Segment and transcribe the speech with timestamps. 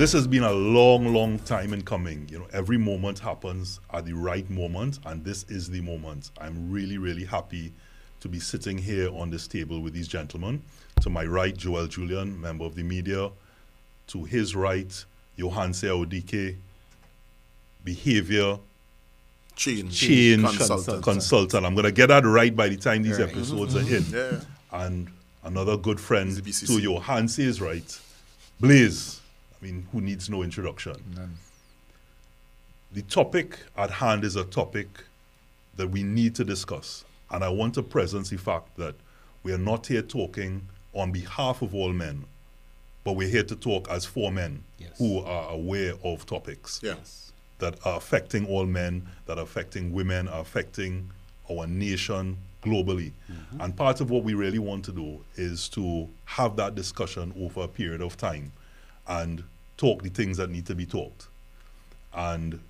[0.00, 2.26] this has been a long, long time in coming.
[2.30, 6.30] You know, every moment happens at the right moment, and this is the moment.
[6.40, 7.74] I'm really, really happy
[8.20, 10.62] to be sitting here on this table with these gentlemen.
[11.02, 13.30] To my right, Joel Julian, member of the media.
[14.06, 14.88] To his right,
[15.38, 16.56] Johanse Audike,
[17.84, 18.58] behavior
[19.54, 19.94] Change.
[19.94, 21.02] change Consultant.
[21.02, 21.66] consultant.
[21.66, 23.28] I'm going to get that right by the time these Right.
[23.28, 23.92] episodes mm-hmm.
[23.92, 24.02] are in.
[24.04, 24.34] Mm-hmm.
[24.74, 24.84] Yeah.
[24.86, 25.08] And
[25.44, 26.66] another good friend Easy BCC.
[26.68, 28.00] to Johanse's right,
[28.58, 29.19] Blaze.
[29.60, 30.94] I mean, who needs no introduction?
[32.92, 34.88] The topic at hand is a topic
[35.76, 37.04] that we need to discuss.
[37.30, 38.94] And I want to presence the fact that
[39.42, 42.24] we are not here talking on behalf of all men,
[43.04, 44.98] but we're here to talk as four men Yes.
[44.98, 46.96] who are aware of topics Yeah.
[47.58, 51.10] that are affecting all men, that are affecting women, are affecting
[51.50, 53.12] our nation globally.
[53.30, 53.60] Mm-hmm.
[53.60, 57.62] And part of what we really want to do is to have that discussion over
[57.62, 58.52] a period of time
[59.06, 59.44] and
[59.80, 61.28] talk the things that need to be talked.
[62.12, 62.60] And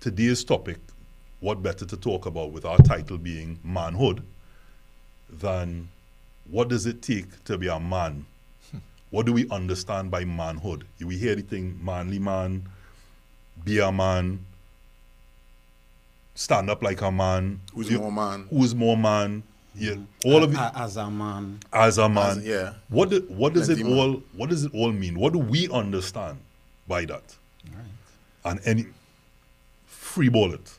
[0.00, 0.76] today's topic,
[1.40, 4.22] what better to talk about with our title being manhood
[5.30, 5.88] than
[6.50, 8.26] what does it take to be a man?
[9.10, 10.84] What do we understand by manhood?
[11.00, 12.68] We hear the thing manly man,
[13.64, 14.44] be a man,
[16.34, 17.60] stand up like a man.
[17.72, 18.46] Who's You- more man?
[18.50, 19.44] Who's more man?
[19.76, 21.58] Yeah, all of it as a man.
[21.72, 22.38] as a man.
[22.38, 22.74] As- yeah.
[22.88, 23.92] What do, what does it man.
[23.92, 25.18] all what does it all mean?
[25.18, 26.38] What do we understand
[26.86, 27.36] by that?
[28.44, 28.86] And any
[29.86, 30.78] free ball it.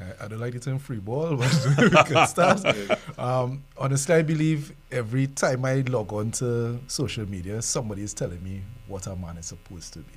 [0.00, 2.60] I, I don't like the term free ball, but we can start.
[3.18, 8.40] Um, honestly, I believe every time I log on to social media, somebody is telling
[8.44, 10.14] me what a man is supposed to be.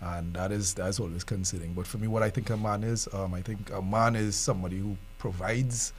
[0.00, 1.72] And that is that's always concerning.
[1.74, 4.36] But for me, what I think a man is, um, I think a man is
[4.36, 5.92] somebody who provides,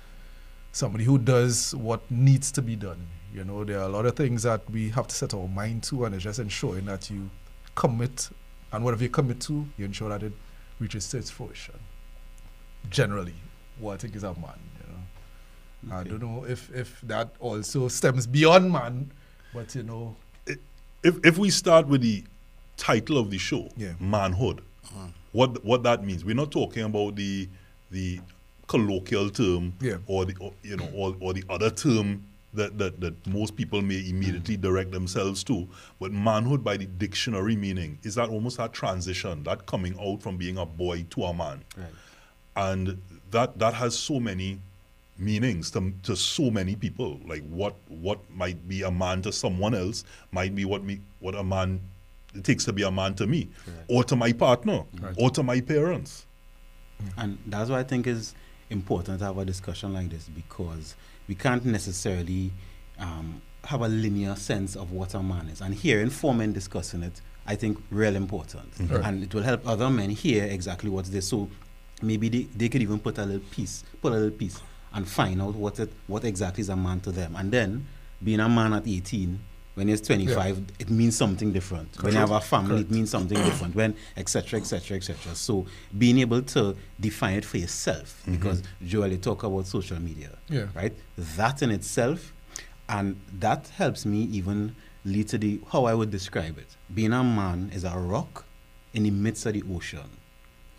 [0.73, 3.07] somebody who does what needs to be done.
[3.33, 5.83] You know, there are a lot of things that we have to set our mind
[5.83, 7.29] to, and it's just ensuring that you
[7.75, 8.29] commit,
[8.73, 10.33] and whatever you commit to, you ensure that it
[10.79, 11.75] reaches to its fruition
[12.89, 13.33] generally
[13.79, 14.59] what I think is a man.
[15.83, 19.11] You know, I don't know if if that also stems beyond man,
[19.53, 20.15] but you know,
[21.03, 22.23] If if we start with the
[22.77, 23.93] title of the show, Yeah.
[23.99, 24.61] manhood,
[24.95, 25.11] mm.
[25.31, 26.23] what what that means.
[26.23, 27.49] We're not talking about the
[27.91, 28.19] the
[28.67, 29.97] colloquial term Yeah.
[30.07, 33.81] or the or, you know or, or the other term that, that, that most people
[33.81, 35.67] may immediately direct themselves to.
[35.99, 40.37] But manhood by the dictionary meaning is that almost that transition, that coming out from
[40.37, 41.63] being a boy to a man.
[41.75, 41.87] Right.
[42.55, 44.59] and that that has so many
[45.17, 49.73] meanings to, to so many people like what what might be a man to someone
[49.75, 51.79] else might be what me what a man
[52.35, 53.47] it takes to be a man to me
[53.87, 54.83] or to my partner
[55.17, 56.25] or to my parents
[57.17, 58.33] And that's what I think is
[58.73, 60.95] important to have a discussion like this because
[61.27, 62.51] we can't necessarily
[62.99, 65.61] um, have a linear sense of what a man is.
[65.61, 68.73] And hearing four men discussing it, I think, real important.
[68.79, 69.05] Right.
[69.05, 71.21] And it will help other men hear exactly what's there.
[71.21, 71.49] So
[72.01, 74.59] maybe they, they could even put a little piece, put a little piece,
[74.93, 77.35] and find out what it what exactly is a man to them.
[77.35, 77.87] And then
[78.23, 79.39] being a man at 18,
[79.75, 82.01] when he's 25, it means something different.
[82.03, 83.73] When you have a family, it means something different.
[83.75, 84.59] When etc.
[84.59, 84.97] etc.
[84.97, 85.33] etc.
[85.35, 85.65] So
[85.97, 88.35] being able to define it for yourself, mm-hmm.
[88.35, 90.67] because Joel, you talk about social media, Yeah.
[90.75, 90.93] right?
[91.17, 92.33] That in itself,
[92.87, 94.75] and that helps me even
[95.05, 96.75] lead to the how I would describe it.
[96.93, 98.45] Being a man is a rock
[98.93, 100.09] in the midst of the ocean,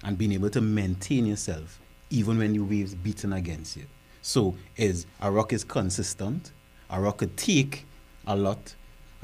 [0.04, 1.80] and being able to maintain yourself
[2.10, 3.86] even when the waves beating against you.
[4.22, 6.52] So is a rock is consistent.
[6.90, 7.86] A rock could take
[8.26, 8.74] a lot,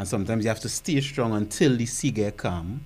[0.01, 2.81] and sometimes you have to stay strong until the sea get calm.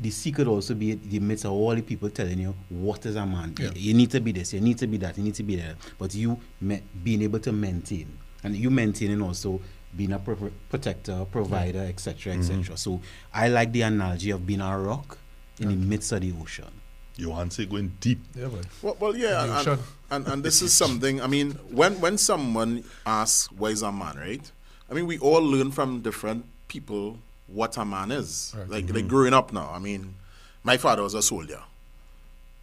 [0.00, 3.04] The sea could also be in the midst of all the people telling you what
[3.04, 3.54] is a man.
[3.60, 3.68] Yeah.
[3.74, 5.76] You need to be this, you need to be that, you need to be that.
[5.98, 9.60] But you ma- being able to maintain, and you maintaining also
[9.94, 12.56] being a pro- protector, provider, etc., etc.
[12.56, 12.74] Mm-hmm.
[12.76, 13.02] So
[13.34, 15.18] I like the analogy of being a rock
[15.60, 16.72] in the midst of the ocean.
[17.18, 19.80] Johanse going deep yeah, but Well, well yeah, The and,
[20.10, 21.20] and, and this is something.
[21.20, 24.50] I mean, when when someone asks what is a man, right?
[24.90, 28.54] I mean, we all learn from different people what a man is.
[28.56, 28.68] Right.
[28.68, 29.70] Like like growing up now.
[29.72, 30.14] I mean,
[30.62, 31.60] my father was a soldier.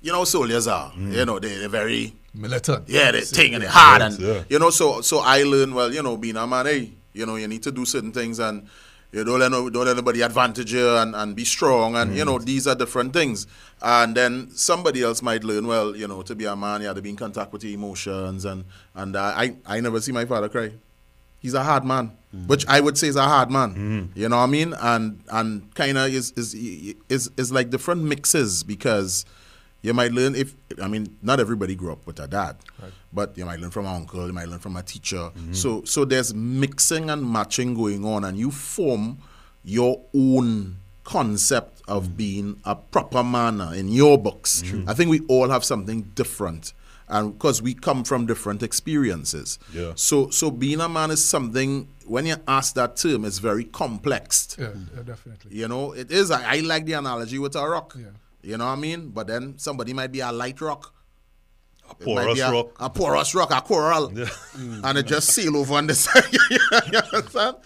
[0.01, 0.93] You know, soldiers are.
[0.97, 2.87] You know, they, they're very militant.
[2.87, 4.43] yeah, they're taking it hard, and yeah.
[4.49, 7.35] you know, so so I learned well, you know, being a man, hey, you know,
[7.37, 8.67] you need to do certain things, and
[9.11, 12.25] you don't let no, don't let anybody advantage you, and, and be strong, and you
[12.25, 13.47] know, these are different things.
[13.81, 16.95] And then somebody else might learn, well, you know, to be a man, you have
[16.97, 20.25] to be in contact with your emotions, and and uh, I I never see my
[20.25, 20.71] father cry.
[21.45, 22.05] He's a hard man,
[22.47, 24.11] which I would say is a hard man.
[24.15, 24.73] You know what I mean?
[24.93, 26.55] And and kind of is is
[27.07, 29.25] is is like different mixes because
[29.85, 32.55] you might learn if I mean not everybody grew up with a dad,
[33.13, 35.29] but you might learn from an uncle, you might learn from a teacher.
[35.29, 35.53] Mm-hmm.
[35.53, 39.19] So so there's mixing and matching going on, and you form
[39.63, 42.17] your own concept of mm.
[42.17, 44.63] being a proper manner in your books.
[44.87, 46.73] I think we all have something different.
[47.07, 49.59] And because we come from different experiences.
[49.71, 49.93] Yeah.
[49.95, 54.55] So so being a man is something when you ask that term, it's very complex.
[54.59, 55.55] Yeah, yeah, definitely.
[55.55, 56.31] You know, it is.
[56.31, 57.95] I, I like the analogy with a rock.
[57.97, 58.07] Yeah.
[58.41, 59.09] You know what I mean?
[59.09, 60.93] But then somebody might be a light rock.
[61.89, 62.67] A porous a, rock.
[62.79, 64.11] A porous rock, a coral.
[64.83, 66.31] And it just seal over on the side.
[66.31, 67.57] you understand?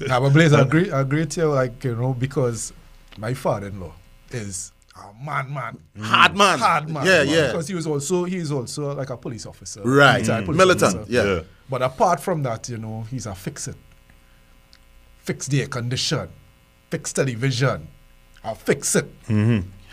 [0.00, 2.72] Nah, but Blaze, I agree, I agree to you, like, you know, because
[3.16, 3.92] my father-in-law
[4.30, 5.78] is a man, man.
[5.96, 6.02] Mm.
[6.02, 6.58] Hard man.
[6.58, 7.06] Hard man.
[7.06, 7.46] Yeah, yeah.
[7.48, 9.82] Because he was also, he is also like a police officer.
[9.82, 10.20] Right.
[10.20, 10.46] retired mm.
[10.46, 10.94] police Militant.
[10.96, 11.12] officer.
[11.12, 11.24] Yeah.
[11.24, 11.40] Yeah.
[11.68, 13.76] But apart from that, you know, he's a fix it.
[15.18, 16.28] Fix the air condition.
[16.90, 17.88] Fix the television.
[18.44, 19.10] I'll fix it.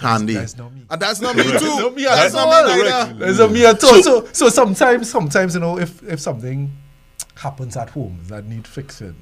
[0.02, 0.34] Handy.
[0.34, 0.86] That's not me.
[0.90, 1.60] And that's not me too.
[1.60, 3.34] not me at that's all, not me like neither.
[3.34, 4.04] There's me at all.
[4.04, 6.72] So, so sometimes, sometimes, you know, if if something
[7.36, 9.16] happens at home that need fixing,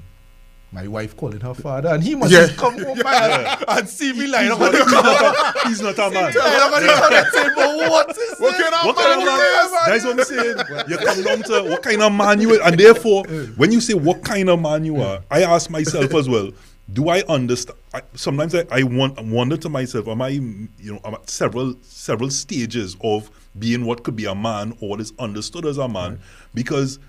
[0.72, 2.48] my wife calling her father, and he must Yeah.
[2.56, 5.68] come home man, and see me lying up on the corner.
[5.70, 6.34] He's not a man.
[6.34, 9.22] lying up on the corner saying, "But what is What kind of What man kind
[9.22, 9.72] of man?
[9.88, 10.88] That's what I'm saying.
[10.90, 12.68] You come down to what kind of man you are.
[12.68, 13.24] And therefore,
[13.58, 16.52] when you say what kind of man you are, I ask myself as well,
[16.94, 17.78] do I understand?
[17.94, 21.76] I, sometimes I, I want, wonder to myself, am I, you know, am I several,
[21.82, 25.88] several stages of being what could be a man or what is understood as a
[25.88, 26.20] man?
[26.54, 27.00] Because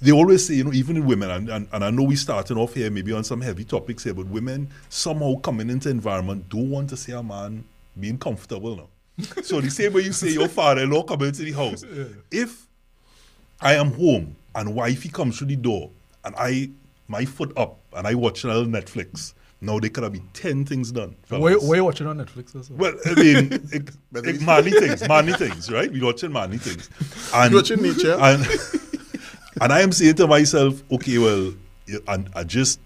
[0.00, 2.56] they always say, you know, even in women, and, and, and I know we're starting
[2.56, 6.70] off here maybe on some heavy topics here, but women somehow coming into environment don't
[6.70, 7.64] want to see a man
[7.98, 8.88] being comfortable now.
[9.42, 11.84] so the same way you say your father-in-law coming into the house,
[12.30, 12.66] if
[13.60, 15.90] I am home and wifey comes through the door
[16.24, 16.70] and I
[17.08, 20.64] my foot up and I watch a little Netflix, now there could have been ten
[20.64, 21.16] things done.
[21.28, 21.64] Where, fellas.
[21.64, 22.54] where you watching on Netflix?
[22.54, 22.74] Or?
[22.74, 25.90] Well, I mean, it, it, manly things, manly things, right?
[25.90, 26.88] We're watching manly things.
[27.34, 28.16] And, watching nature.
[28.20, 28.46] And,
[29.60, 31.52] and I am saying to myself, okay, well,
[32.08, 32.80] and I just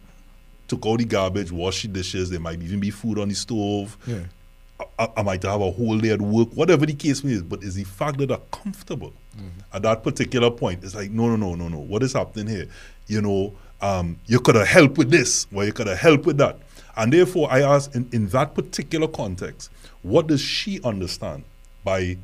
[0.69, 3.97] took all the garbage, washed the dishes, there might even be food on the stove.
[4.07, 4.21] Yeah.
[4.99, 7.43] I, I might have a whole day at work, whatever the case may be.
[7.43, 9.13] but it's the fact that I'm comfortable
[9.73, 10.83] at that particular point.
[10.85, 11.79] It's like, no, no, no, no, no.
[11.79, 12.67] What is happening here?
[13.07, 16.39] You know, um, you could have helped with this, or you could have helped with
[16.39, 16.59] that.
[16.97, 19.71] And therefore, I ask, in, in that particular context,
[20.03, 21.45] what does she understand
[21.85, 22.19] by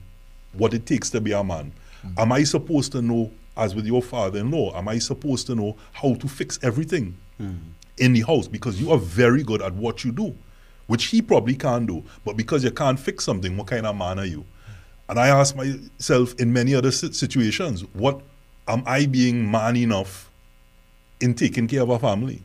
[0.52, 1.72] what it takes to be a man?
[2.16, 5.54] Am I supposed to know, as with your father in law, am I supposed to
[5.54, 7.16] know how to fix everything
[7.98, 8.48] in the house?
[8.48, 10.34] Because you are very good at what you do,
[10.86, 12.02] which he probably can't do.
[12.24, 14.44] But because you can't fix something, what kind of man are you?
[15.08, 18.20] And I ask myself in many other situations, what
[18.66, 20.30] am I being man enough
[21.20, 22.42] in taking care of a family?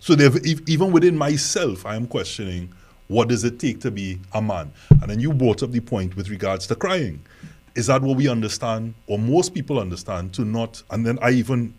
[0.00, 2.72] So there, ev- even within myself, I am questioning
[3.08, 4.72] what does it take to be a man?
[5.02, 7.20] And then you brought up the point with regards to crying.
[7.74, 10.82] Is that what we understand, or most people understand, to not?
[10.90, 11.74] And then I even,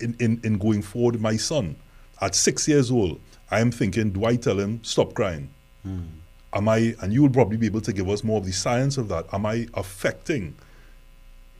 [0.00, 1.76] in, in, in going forward, my son,
[2.20, 3.20] at six years old,
[3.50, 5.50] I am thinking, do I tell him stop crying?
[5.82, 6.00] Hmm.
[6.52, 6.94] Am I?
[7.00, 9.26] And you will probably be able to give us more of the science of that.
[9.32, 10.56] Am I affecting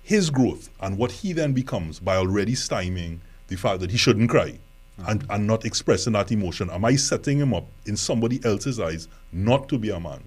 [0.03, 4.31] his growth and what he then becomes by already stymieing the fact that he shouldn't
[4.31, 4.59] cry
[5.07, 5.31] and, hmm.
[5.31, 6.69] and not expressing that emotion?
[6.71, 10.23] Am I setting him up in somebody else's eyes not to be a man?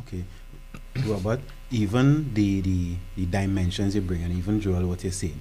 [0.00, 0.24] Okay.
[1.06, 1.40] Robert,
[1.70, 5.40] even the, the, the dimensions you bring, and even Joel, what you're saying,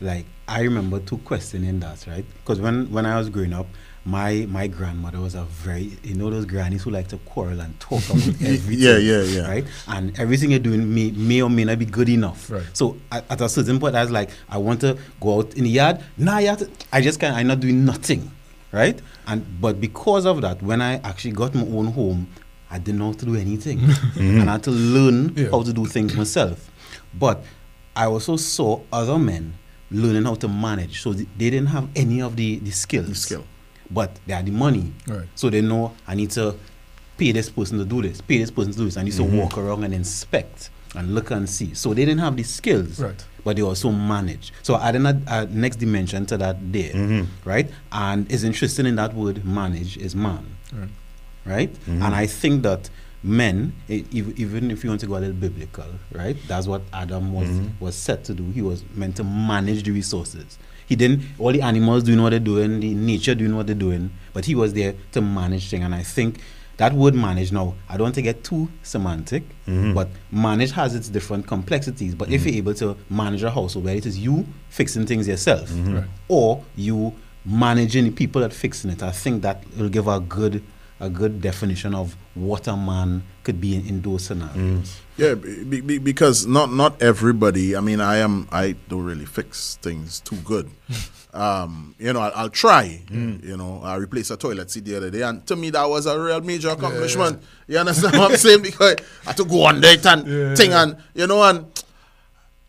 [0.00, 2.24] like, I remember two questioning that, right?
[2.42, 3.66] Because when, when I was growing up,
[4.04, 7.78] my my grandmother was a very, you know, those grannies who like to quarrel and
[7.78, 8.78] talk about everything.
[8.78, 9.48] yeah, yeah, yeah.
[9.48, 9.64] Right?
[9.86, 12.50] And everything you're doing may, may or may not be good enough.
[12.50, 12.64] Right.
[12.72, 15.64] So at, at a certain point, I was like, I want to go out in
[15.64, 16.00] the yard.
[16.18, 18.28] Nah, have to, I just can't, I'm not doing nothing.
[18.72, 19.00] Right?
[19.26, 22.26] And But because of that, when I actually got my own home,
[22.72, 23.78] I didn't know how to do anything.
[24.12, 24.40] Mm-hmm.
[24.40, 25.50] And I had to learn Yeah.
[25.50, 26.70] how to do things myself.
[27.18, 27.42] But
[27.96, 29.54] I also saw other men
[29.90, 31.02] learning how to manage.
[31.02, 33.08] So th- they didn't have any of the, the skills.
[33.08, 33.44] The skill.
[33.90, 34.92] But they had the money.
[35.06, 35.28] Right.
[35.34, 36.54] So they know I need to
[37.16, 38.96] pay this person to do this, pay this person to do this.
[38.96, 39.38] I need to mm-hmm.
[39.38, 41.74] walk around and inspect and look and see.
[41.74, 43.00] So they didn't have the skills.
[43.00, 43.24] Right.
[43.44, 44.52] But they also manage.
[44.62, 46.92] So I a, a next dimension to that there.
[46.92, 47.48] Mm-hmm.
[47.48, 47.70] Right?
[47.90, 50.88] And it's interesting in that word manage is man Right.
[51.44, 51.72] Right?
[51.72, 52.02] Mm-hmm.
[52.02, 52.90] And I think that
[53.22, 56.36] men, ev- even if you want to go a little biblical, right?
[56.48, 57.84] That's what Adam was mm-hmm.
[57.84, 58.44] was set to do.
[58.50, 60.58] He was meant to manage the resources.
[60.86, 61.22] He didn't.
[61.38, 64.54] All the animals doing what they're doing, the nature doing what they're doing, but he
[64.54, 65.84] was there to manage things.
[65.84, 66.40] And I think
[66.78, 69.94] that word manage now, I don't want to get too semantic, mm-hmm.
[69.94, 72.14] but manage has its different complexities.
[72.14, 75.70] But if you're able to manage a household, where it is you fixing things yourself,
[75.72, 76.04] Right.
[76.28, 80.62] or you managing the people that fixing it, I think that will give a good
[81.02, 85.00] a good definition of what a man could be in, in those scenarios.
[85.16, 87.74] Yeah, be, be, because not not everybody.
[87.76, 88.46] I mean, I am.
[88.52, 90.70] I don't really fix things too good.
[91.34, 93.02] um, you know, I'll, I'll try.
[93.10, 96.06] You know, I replaced a toilet seat the other day, and to me that was
[96.06, 97.42] a real major accomplishment.
[97.66, 98.62] You understand what I'm saying?
[98.68, 100.54] Because I had to go on and Yeah.
[100.54, 101.66] thing, and you know, and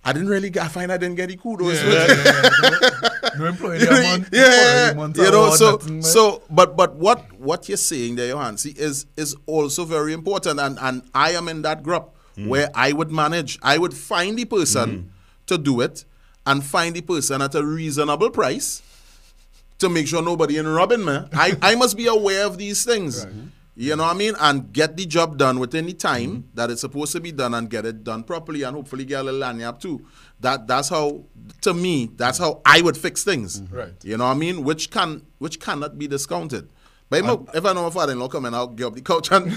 [0.04, 0.50] I didn't really.
[0.50, 1.78] Get, I find I didn't get the kudos.
[3.40, 5.26] No, employee month, yeah, yeah, month yeah.
[5.26, 9.36] you know, so nothing, so, but but what what you're saying there, Johanse, is is
[9.46, 13.78] also very important, and and I am in that group where I would manage, I
[13.78, 15.12] would find the person
[15.48, 16.06] to do it,
[16.46, 18.82] and find the person at a reasonable price
[19.80, 21.20] to make sure nobody in robbing me.
[21.34, 23.26] I I must be aware of these things.
[23.76, 24.36] You know what I mean?
[24.40, 27.68] And get the job done within the time that it's supposed to be done and
[27.70, 30.06] get it done properly and hopefully get a little lanyard too.
[30.42, 31.24] That that's how
[31.62, 33.62] to me, that's how I would fix things.
[33.62, 33.76] Mm-hmm.
[33.76, 33.94] Right.
[34.04, 34.64] You know what I mean?
[34.64, 36.70] Which can which cannot be discounted.
[37.10, 39.02] But if I- if I know my father in law coming, I'll get up the
[39.02, 39.52] couch and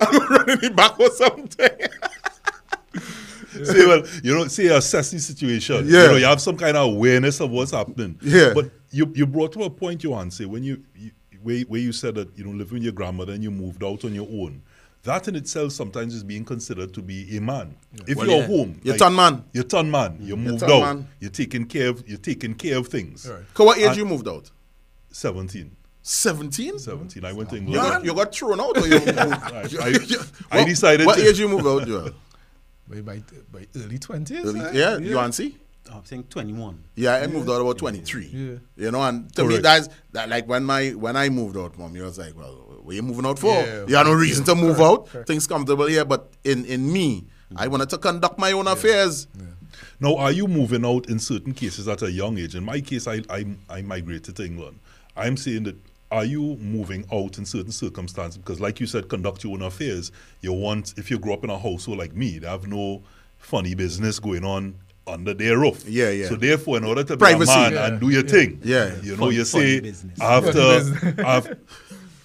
[0.00, 1.68] I'm running it back or something.
[3.64, 5.86] say, well, you know, say assess the situation.
[5.86, 6.02] Yeah.
[6.02, 8.18] You know, you have some kind of awareness of what's happening.
[8.22, 8.52] Yeah.
[8.54, 11.10] But you you brought to a point, Johanse when you, you
[11.42, 14.04] where, where you said that you know living with your grandmother and you moved out
[14.04, 14.62] on your own.
[15.04, 17.76] That in itself sometimes is being considered to be a man.
[18.06, 18.46] If Well, you're yeah.
[18.46, 19.44] home, You're turn man.
[19.52, 20.18] You're turn man.
[20.20, 20.80] You moved turn out.
[20.80, 21.08] man.
[21.20, 22.06] You're taking care of.
[22.08, 23.28] You're taking care of things.
[23.28, 23.42] Right.
[23.54, 24.50] Cause what age And- you moved out?
[25.10, 25.76] Seventeen.
[26.02, 26.78] 17?
[26.78, 27.24] 17.
[27.24, 27.82] I went to You England.
[27.82, 29.08] got, you got thrown out or you moved?
[29.18, 32.10] I- I decided What to- age you moved out, Joel?
[32.88, 34.44] by, by, by early 20s.
[34.44, 34.70] Early- eh?
[34.72, 35.56] yeah, you want see?
[35.92, 36.82] I'm saying 21.
[36.96, 38.26] Yeah, I moved out about 23.
[38.26, 38.54] Yeah.
[38.76, 41.96] You know, and to me, that's that like when my when I moved out, mom,
[41.96, 42.52] you was like, well,
[42.82, 43.48] where you moving out for?
[43.48, 43.84] Yeah.
[43.86, 45.06] you have no reason to move Correct, out.
[45.08, 45.26] correct.
[45.28, 47.26] Things comfortable here, but in in me,
[47.56, 49.26] I wanted to conduct my own affairs.
[50.00, 52.54] Now, are you moving out in certain cases at a young age?
[52.54, 54.78] In my case, I, I, I migrated to England.
[55.16, 55.76] I'm saying that
[56.10, 58.38] are you moving out in certain circumstances?
[58.38, 60.10] Because, like you said, conduct your own affairs.
[60.40, 63.02] You want, if you grow up in a household like me, they have no
[63.38, 64.74] funny business going on
[65.08, 65.84] under their roof.
[65.88, 66.28] Yeah, yeah.
[66.28, 67.52] So, therefore, in order to Privacy.
[67.52, 68.94] be a man Yeah, and do your thing, Yeah.
[69.02, 70.20] you know, Fun- you funny say business.
[70.20, 71.58] after, after,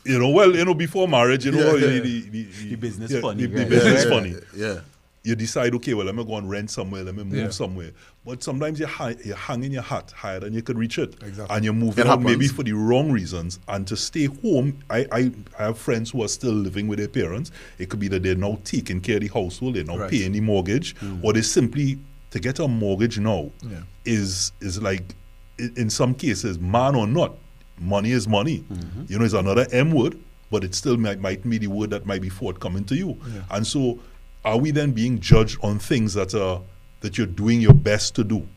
[0.05, 2.01] you know, well, you know, before marriage, you know, Yeah, the, yeah.
[2.01, 3.69] the, the, The business yeah, funny, the, the right.
[3.69, 4.79] business yeah, funny Yeah.
[5.23, 7.49] you decide, okay, well, let me go and rent somewhere, let me move Yeah.
[7.49, 7.91] somewhere.
[8.25, 11.13] But sometimes you're, hi- you're hanging your hat higher than you could reach it.
[11.23, 11.53] Exactly.
[11.55, 13.59] And you're moving out maybe for the wrong reasons.
[13.69, 17.07] And to stay home, I, I, I have friends who are still living with their
[17.09, 17.51] parents.
[17.79, 20.11] It could be that they're now taking care of the household, they're not Right.
[20.11, 21.19] paying the mortgage, mm.
[21.23, 21.99] or they simply,
[22.33, 23.81] to get a mortgage now Yeah.
[24.05, 25.13] is, is like,
[25.59, 27.35] in some cases, man or not,
[27.79, 28.59] money is money.
[28.71, 29.03] Mm-hmm.
[29.07, 30.17] You know, it's another M word,
[30.49, 33.15] but it still might, might be the word that might be forthcoming to you.
[33.31, 33.41] Yeah.
[33.51, 33.99] And so,
[34.43, 36.59] are we then being judged on things that are
[37.01, 38.47] that you're doing your best to do,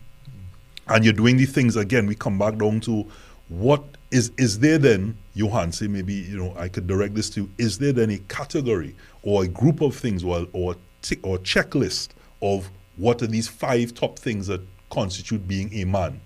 [0.88, 2.06] and you're doing the things again?
[2.06, 3.06] We come back down to
[3.48, 5.70] what is is there then, Johan?
[5.72, 7.48] Say maybe you know I could direct this to.
[7.58, 10.76] Is there then a category or a group of things or or
[11.22, 12.08] or checklist
[12.40, 14.60] of what are these five top things that
[14.90, 16.20] constitute being a man?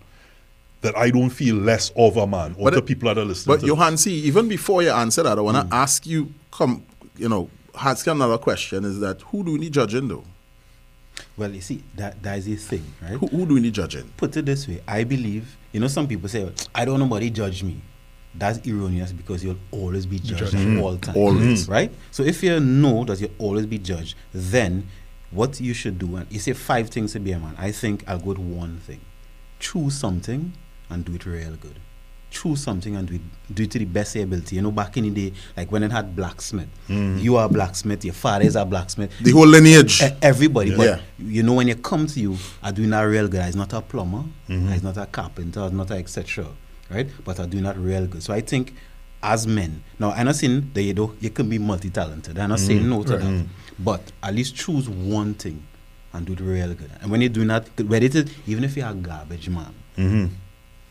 [0.82, 3.24] That I don't feel less of a man, or But to it- people that are
[3.24, 3.56] listening.
[3.56, 5.72] But to Johanse, even before you answer that, I want to hmm.
[5.72, 6.84] ask you, come,
[7.16, 10.24] you know, ask another question: Is that who do we need judging though?
[11.36, 13.12] Well, you see, that, that is a thing, right?
[13.12, 14.10] Who, who do we need judging?
[14.16, 17.30] Put it this way I believe, you know, some people say, I don't know nobody
[17.30, 17.80] judge me.
[18.34, 20.78] That's erroneous because you'll always be judged judged.
[20.78, 21.00] all hmm.
[21.00, 21.16] the time.
[21.16, 21.68] Always.
[21.68, 21.90] Right?
[22.10, 24.86] So if you know that you'll always be judged, then
[25.30, 28.04] what you should do, and you say five things to be a man, I think
[28.08, 29.00] I'll go to one thing.
[29.58, 30.52] Choose something
[30.88, 31.78] and do it real good.
[32.30, 33.20] Choose something and do it,
[33.52, 34.56] do it to the best of your ability.
[34.56, 37.20] You know, back in the day, like when it had blacksmith, mm.
[37.20, 39.12] you are a blacksmith, your father is a blacksmith.
[39.20, 40.00] The whole lineage.
[40.22, 40.76] Everybody.
[40.76, 41.00] But Yeah.
[41.18, 43.40] you know, when you come to you, are doing that real good.
[43.40, 44.72] It's not a plumber, mm-hmm.
[44.72, 46.46] it's not a carpenter, it's not a etc.
[46.88, 47.08] Right?
[47.24, 48.22] But are doing that real good.
[48.22, 48.74] So I think
[49.22, 52.38] as men, now I'm not saying that you do you can be multi-talented.
[52.38, 52.66] I'm not mm.
[52.66, 53.22] saying no to that.
[53.22, 53.46] Mm.
[53.84, 55.62] But at least choose one thing
[56.12, 56.90] and do it real good.
[57.00, 60.26] And when you're doing that, whether it is even if you're a garbage man, Mm-hmm.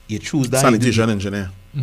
[0.08, 0.64] you choose that.
[0.64, 1.52] you do- Sanitation engineer.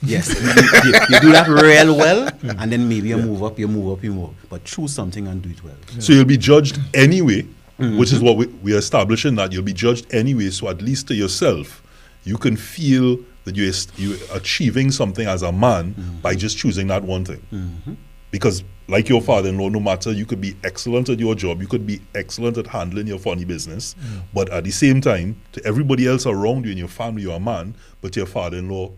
[0.00, 0.46] Yes, you,
[0.92, 4.04] you- you do that real well, and then maybe you move up, you move up,
[4.04, 4.34] you move up.
[4.48, 5.74] But choose something and do it well.
[5.98, 7.98] So you'll be judged anyway, mm-hmm.
[7.98, 10.50] which is what we, we're establishing that you'll be judged anyway.
[10.50, 11.82] So at least to yourself,
[12.22, 16.20] you can feel that you're, you're achieving something as a man mm-hmm.
[16.20, 17.42] by just choosing that one thing.
[17.52, 17.94] Mm-hmm.
[18.30, 21.60] Because, like your father in law, no matter you could be excellent at your job,
[21.62, 24.20] you could be excellent at handling your funny business, mm.
[24.34, 27.40] but at the same time, to everybody else around you in your family, you're a
[27.40, 28.90] man, but your father in law,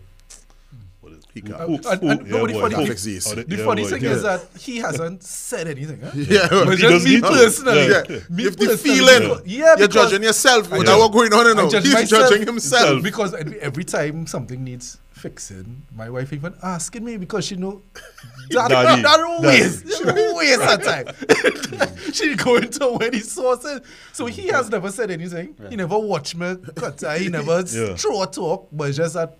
[1.33, 1.61] He Who- can't.
[1.61, 3.25] who- And- and who- nobody funny- who- Fix these.
[3.31, 4.09] oh, The yeah, funny boy, thing yeah.
[4.15, 6.01] is that he hasn't said anything.
[6.03, 6.11] Huh?
[6.13, 6.47] Yeah.
[6.49, 7.87] But He just doesn't me need personally.
[7.87, 8.19] Yeah.
[8.29, 11.45] Me if the feeling, because- yeah, you're judging yourself I without judge- what going on,
[11.45, 11.69] you I know.
[11.69, 12.81] judge He's myself judging himself.
[12.83, 13.03] Himself.
[13.03, 17.81] because every every time something needs fixing, my wife even asking me because she know
[18.49, 20.03] that Daddy, that waste, she
[20.35, 22.13] waste of time.
[22.13, 23.81] she going to where the sources.
[24.13, 25.55] So he has never said anything.
[25.69, 27.01] He never watched me cut.
[27.19, 27.95] He never Yeah.
[27.95, 29.37] throw a talk, but just that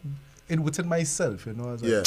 [0.50, 1.70] in within myself, you know.
[1.70, 2.04] I was like, Yeah.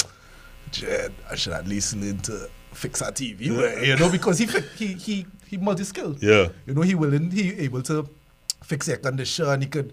[0.70, 4.46] Jed, I should at least learn to fix our TV, well, you know, because he
[4.76, 6.22] he he he multi-skilled.
[6.22, 6.48] Yeah.
[6.66, 8.08] You know, he willing, he able to
[8.64, 9.60] fix air condition.
[9.60, 9.92] He could,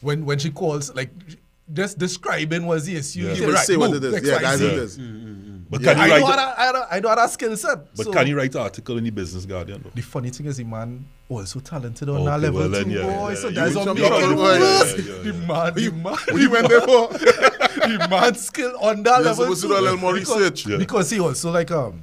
[0.00, 1.10] when when she calls, like
[1.72, 3.20] just describing what's the issue.
[3.22, 3.30] Yeah.
[3.34, 4.14] He say, right, say what move, it is.
[4.14, 4.98] X, Yeah, that's what it is.
[4.98, 5.64] Mm, mm, mm.
[5.70, 5.92] But Yeah.
[5.94, 6.24] can I you know, write?
[6.26, 7.94] how a- that, I, know, I know that skill set.
[7.96, 9.82] But So, can you write an article in the Business Guardian?
[9.84, 9.90] Though?
[9.94, 13.02] The funny thing is, the man also talented on Okay, that level well too, yeah,
[13.02, 13.28] boy.
[13.28, 14.00] yeah, so you that's on me.
[14.00, 14.98] the about- worst.
[14.98, 17.08] yeah, yeah, The man, the man, He went there for.
[17.18, 19.74] the man skill on that You're level supposed to too.
[19.74, 20.66] do a little more because, research.
[20.66, 20.76] Yeah.
[20.76, 22.02] Because he also like um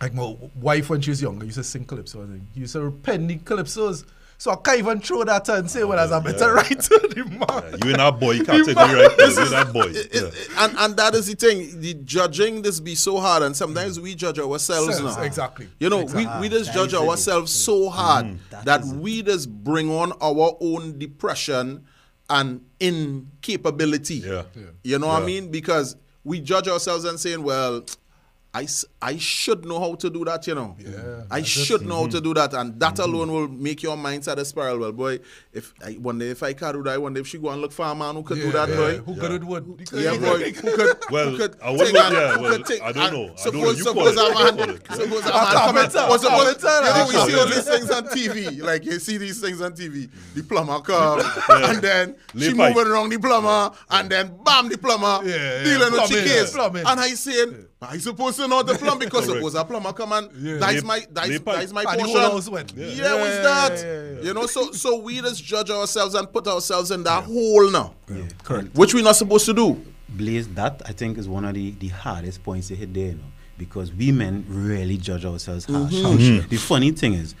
[0.00, 2.22] like my wife when she was younger used to sing calypso.
[2.22, 4.04] I think he used to pen the calypsos.
[4.40, 6.50] So I can't even throw that and say, well, as a better yeah.
[6.52, 7.80] writer, the man.
[7.84, 9.16] You in that boy category, right?
[9.16, 9.30] there.
[9.30, 9.86] You in that boy.
[9.88, 10.20] It- Yeah.
[10.28, 11.80] it- and and that is the thing.
[11.80, 15.22] The judging this be so hard, and sometimes we judge ourselves Selves, now.
[15.24, 15.68] exactly.
[15.80, 16.26] You know, Exactly.
[16.40, 17.90] we, we just That judge ourselves so mm.
[17.90, 18.38] hard mm.
[18.50, 18.98] That that is it.
[18.98, 21.84] we just bring on our own depression
[22.30, 24.16] and incapability.
[24.16, 24.42] Yeah.
[24.54, 24.62] Yeah.
[24.84, 25.50] You know what I mean?
[25.50, 27.84] Because we judge ourselves and saying, well,
[28.58, 30.74] I, s- I should know how to do that, you know.
[30.80, 31.32] Yeah, mm-hmm.
[31.32, 31.64] I that's it.
[31.64, 32.24] should know how to mm-hmm.
[32.24, 32.54] do that.
[32.54, 33.14] And that mm-hmm.
[33.14, 34.78] alone will make your mind start a spiral.
[34.80, 35.20] Well, boy,
[35.52, 37.70] if I wonder if I can do that, I wonder if she go and look
[37.70, 38.76] for a man who could do that, yeah.
[38.76, 38.96] boy.
[38.98, 39.88] Who could it would?
[39.92, 40.50] Yeah, boy.
[40.52, 42.92] Who could, Well, who could I wouldn't- take and- yeah, who well, could take I
[42.92, 43.34] don't know.
[43.38, 43.70] I don't know.
[43.70, 44.16] You suppose call it.
[44.18, 44.82] a You man, call it.
[44.90, 44.96] Yeah.
[44.96, 47.46] suppose a A man come and, commenter, was a suppose, you know, we see all
[47.46, 48.62] these things on TV.
[48.62, 50.10] Like, you see these things on TV.
[50.34, 55.20] The plumber come, and then she moving around the plumber, and then bam, the plumber
[55.28, 55.62] Yeah, yeah.
[55.62, 56.50] dealing with Plumbing, chickens.
[56.52, 56.84] plumbing.
[56.86, 59.38] And I saying, I supposed to know the plumb because Correct.
[59.38, 60.56] suppose a plumber come and Yeah.
[60.58, 61.56] that's my that's, lay pipe.
[61.60, 62.30] that's my And the whole portion.
[62.32, 62.72] house went.
[62.76, 63.14] Yeah, Yeah.
[63.14, 63.72] what's that?
[63.72, 64.22] yeah, yeah, yeah.
[64.26, 67.94] You know, so so we just judge ourselves and put ourselves in that hole now,
[68.42, 68.74] Correct.
[68.74, 69.80] which we're not supposed to do.
[70.08, 73.12] Blaze, that I think is one of the, the hardest points to hit there, you
[73.12, 75.92] know, because we men really judge ourselves harsh.
[75.94, 76.36] Mm-hmm.
[76.38, 76.48] harsh.
[76.48, 77.34] The funny thing is,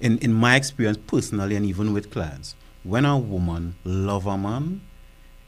[0.00, 2.54] in, in my experience personally and even with clients,
[2.84, 4.80] when a woman love a man,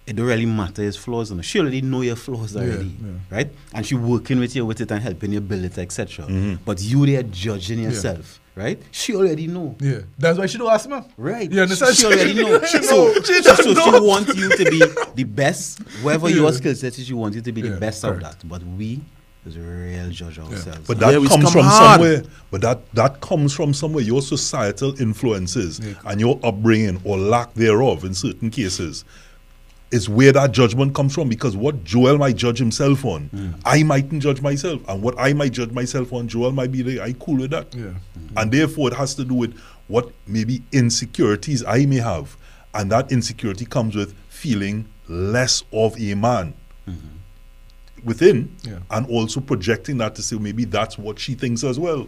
[0.09, 1.31] it don't really matter his flaws.
[1.31, 1.43] You know.
[1.43, 3.13] She already know your flaws already, yeah.
[3.30, 3.50] right?
[3.75, 6.25] And she working with you with it and helping you build it, etc.
[6.25, 6.63] Mm-hmm.
[6.65, 8.80] But you there judging yourself, right?
[8.91, 9.76] She already know.
[9.80, 10.00] Yeah.
[10.19, 10.99] That's why she don't ask me.
[11.19, 11.50] Right.
[11.52, 11.95] You understand?
[11.95, 12.59] She already know.
[12.65, 13.15] She so, know.
[13.23, 13.85] She so, so know.
[13.93, 14.82] she wants you to be
[15.15, 16.50] the best, wherever your Yeah.
[16.52, 18.37] skill set is, she wants you to be the Yeah, best of that.
[18.49, 19.02] But we,
[19.47, 20.87] as a real judge ourselves.
[20.87, 22.00] But that we comes come from hard.
[22.00, 22.23] somewhere.
[22.50, 24.02] But that that comes from somewhere.
[24.02, 25.93] Your societal influences Yeah.
[26.06, 29.04] and your upbringing or lack thereof in certain cases
[29.91, 31.29] is where that judgment comes from.
[31.29, 33.55] Because what Joel might judge himself on, Mm.
[33.65, 37.01] I mightn't judge myself, and what I might judge myself on, Joel might be like,
[37.01, 37.75] I cool with that.
[37.75, 37.93] Yeah.
[38.37, 42.37] And therefore, it has to do with what maybe insecurities I may have,
[42.75, 46.53] and that insecurity comes with feeling less of a man
[48.05, 48.79] within Yeah.
[48.91, 52.07] and also projecting that to say maybe that's what she thinks as well.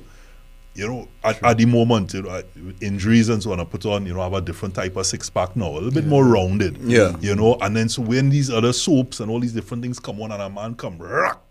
[0.75, 2.43] You know, at, at the moment, you know,
[2.81, 5.05] injuries and so on, I put on, you know, I have a different type of
[5.05, 6.79] six pack now, a little bit more rounded.
[6.79, 7.17] Yeah.
[7.21, 10.23] You know, and then so when these other soaps and all these different things come
[10.23, 11.43] on and a man come, rock,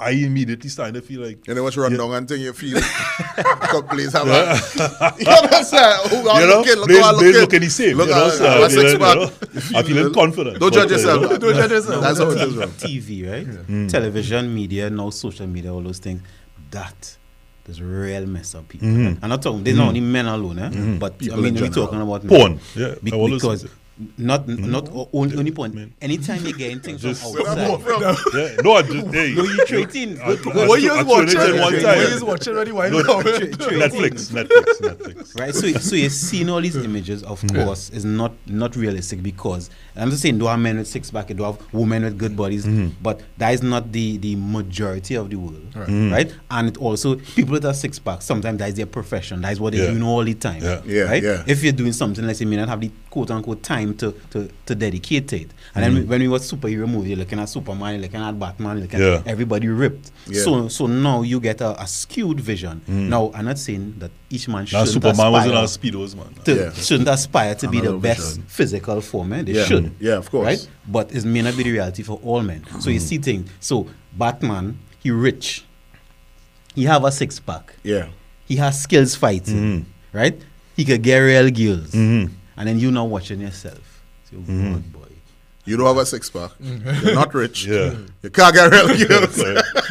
[0.00, 2.52] I immediately start to feel like, You know what you run down and think you
[2.52, 2.80] feel
[3.62, 4.54] Come please have a
[5.18, 6.00] You understand?
[6.04, 7.62] Oh, you know, look in, look Blaze, how I Blaze look looking in.
[7.62, 7.96] the same.
[7.96, 8.54] Look you know, at so, that.
[8.54, 9.14] you That's six know, pack.
[9.16, 10.60] you know, I'm feeling confident.
[10.60, 11.22] Don't but, judge uh, yourself.
[11.22, 12.02] you know, Don't judge yourself.
[12.02, 12.66] That's how it is, bro.
[12.68, 13.46] TV, right?
[13.66, 13.88] Mm.
[13.90, 16.22] Television, media, now social media, all those things.
[16.70, 17.16] That
[17.68, 18.88] is real mess up people.
[18.88, 19.18] Mhm.
[19.22, 19.62] I'm not talking.
[19.64, 20.68] There's not only men alone, eh?
[20.98, 21.18] but Mm-hmm.
[21.18, 22.52] People I mean, we're talking about Porn.
[22.52, 22.60] men.
[22.76, 23.66] Yeah, Be- because
[23.98, 25.74] say not not o- only, only porn.
[25.74, 25.94] Men.
[26.00, 27.58] Anytime you get things from Just- outside,
[28.34, 29.34] Yeah, no, I just, hey.
[29.34, 30.20] no, you trading.
[30.20, 30.68] I- Good, I- good.
[30.68, 31.08] What I you watching?
[31.08, 31.98] one What time.
[31.98, 32.72] What you watching already?
[32.72, 33.24] Why No, not?
[33.24, 35.38] Netflix, Netflix, Netflix.
[35.38, 35.54] right?
[35.54, 37.22] So, so you're seeing all these images.
[37.22, 37.64] Of mm.
[37.64, 41.28] course, is not not realistic because I'm just saying, do have men with six pack,
[41.28, 42.88] do have women with good bodies, mm-hmm.
[43.02, 45.88] but that is not the the majority of the world, Right.
[45.88, 46.12] Mm.
[46.12, 46.34] right?
[46.50, 49.40] And it also people with a six pack sometimes that is their profession.
[49.42, 49.90] That is what they Yeah.
[49.92, 50.80] do all the time, Yeah.
[50.86, 51.22] Yeah, right?
[51.22, 51.44] yeah.
[51.46, 54.12] If you're doing something, let's say, you may not have the quote unquote time to
[54.30, 55.50] to, to dedicate to it.
[55.74, 58.76] And then when we watch superhero movie, you're looking at Superman, you're looking at Batman,
[58.78, 59.14] you're looking Yeah.
[59.16, 60.10] at everybody ripped.
[60.26, 60.42] Yeah.
[60.42, 62.82] So so now you get a, a skewed vision.
[62.86, 66.14] Now I'm not saying that each man Now should Superman was in aspire our speedos,
[66.16, 66.34] man.
[66.44, 66.72] to, Yeah.
[66.72, 68.42] shouldn't aspire to be the Another best vision.
[68.48, 69.32] physical form.
[69.32, 69.42] Eh?
[69.42, 69.64] They Yeah.
[69.64, 69.90] should.
[70.00, 70.44] Yeah, of course.
[70.46, 70.68] Right?
[70.86, 72.64] But it may not be the reality for all men.
[72.80, 73.48] So you see things.
[73.60, 75.64] So Batman, he rich.
[76.74, 77.74] He have a six pack.
[77.82, 78.08] Yeah.
[78.46, 79.86] He has skills fighting.
[80.12, 80.40] Right?
[80.76, 81.90] He could get real girls.
[81.92, 82.30] Mhm.
[82.58, 84.02] And then you now watching yourself.
[84.24, 84.90] So, good mm-hmm.
[84.90, 85.08] boy.
[85.64, 86.50] You don't have a six pack.
[86.52, 87.06] Mm-hmm.
[87.06, 87.66] You're not rich.
[87.66, 87.94] Yeah.
[88.22, 89.38] You can't get real girls.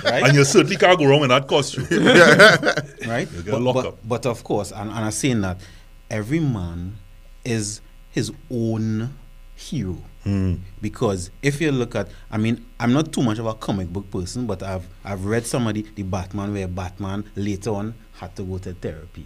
[0.03, 0.23] Right?
[0.23, 1.85] And you certainly can't go wrong in that costume.
[3.07, 3.31] right?
[3.31, 3.97] You get But, locked but, up.
[4.03, 5.61] but of course, and, and I'm saying that
[6.09, 6.97] every man
[7.45, 9.13] is his own
[9.55, 9.97] hero.
[10.25, 10.59] Mm.
[10.81, 14.09] Because if you look at, I mean, I'm not too much of a comic book
[14.11, 18.35] person, but I've I've read some of the, the Batman where Batman later on had
[18.35, 19.25] to go to therapy.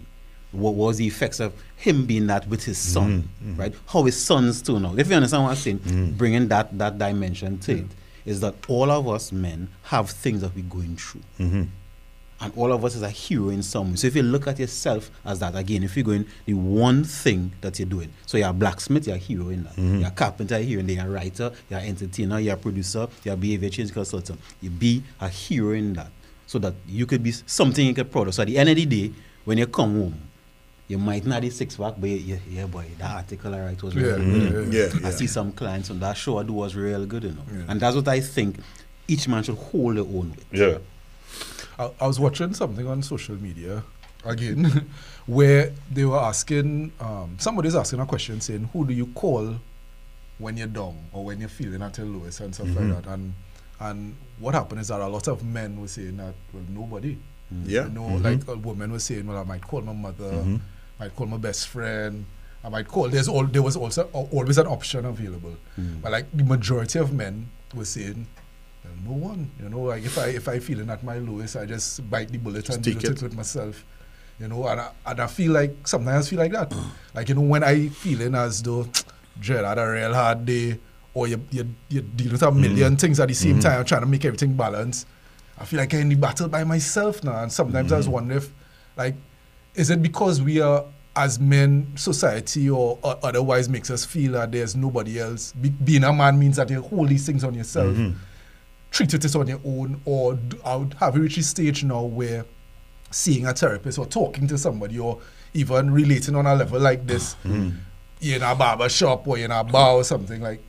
[0.52, 3.58] What was the effects of him being that with his son, mm, mm.
[3.58, 3.74] right?
[3.86, 4.94] How his sons too now.
[4.96, 6.16] If you understand what I'm saying, mm.
[6.16, 7.86] bringing that that dimension to it
[8.24, 11.62] is that all of us men have things that we're going through mm-hmm.
[12.40, 13.96] and all of us is a hero in some way.
[13.96, 17.52] So if you look at yourself as that again, if you're going the one thing
[17.60, 19.72] that you're doing, so you're a blacksmith, you're a hero in that.
[19.72, 19.98] Mm-hmm.
[19.98, 22.54] You're a carpenter, you're a hero, and then you're a writer, you're an entertainer, you're
[22.54, 24.40] a producer, you're a behavior change consultant.
[24.60, 26.10] You be a hero in that,
[26.46, 28.34] so that you could be something you could proud of.
[28.34, 29.12] So at the end of the day,
[29.44, 30.14] when you come home.
[30.88, 33.94] You might not be six pack, but yeah, yeah, boy, that article I write was
[33.94, 34.26] Yeah, real good.
[34.26, 34.60] you know.
[34.70, 35.08] yeah, yeah.
[35.08, 37.64] I see some clients on that show I do was real good, you know.
[37.68, 38.58] And that's what I think
[39.08, 40.46] each man should hold their own with.
[40.52, 40.78] Yeah.
[41.78, 43.82] I, I was watching something on social media
[44.24, 44.78] again mm-hmm.
[45.32, 49.56] where they were asking um, somebody's asking a question saying who do you call
[50.38, 52.90] when you're down or when you're feeling at your lowest and stuff like mm-hmm.
[52.92, 53.32] that and
[53.80, 57.18] and what happened is that a lot of men were saying that well nobody
[57.64, 57.84] Yeah.
[57.84, 58.24] you know mm-hmm.
[58.24, 60.44] like a woman was saying well I might call my mother
[61.04, 62.24] might call my best friend
[62.64, 66.00] I might call there's all there was also al- always an option available mm.
[66.02, 68.26] but like the majority of men were saying
[69.04, 69.50] no one.
[69.60, 72.38] You know, like if I if I feeling at my lowest, I just bite the
[72.38, 73.04] bullet and deal it.
[73.04, 73.84] it with myself.
[74.40, 76.74] You know, and I, and I feel like sometimes I feel like that.
[77.14, 78.86] like you know, when I feeling as though
[79.38, 80.78] Dread had a real hard day,
[81.14, 82.62] or you you, you deal with a mm.
[82.62, 83.60] 1000000 things at the same mm-hmm.
[83.60, 85.06] time, trying to make everything balance.
[85.58, 88.14] I feel like I'm in the battle by myself now, and sometimes I was mm-hmm.
[88.14, 88.52] wondering if,
[88.96, 89.14] like,
[89.74, 94.50] is it because we are as men, society or o- otherwise makes us feel that
[94.52, 95.52] there's nobody else.
[95.52, 98.16] Be, being a man means that you hold these things on yourself mm-hmm.
[98.90, 102.02] treat it as on your own, or d- I would have reached a stage now
[102.02, 102.44] where
[103.10, 105.20] seeing a therapist or talking to somebody or
[105.54, 107.76] even relating on a level like this, mm-hmm.
[108.20, 110.60] you're in a barber shop or you're in a bar or something like.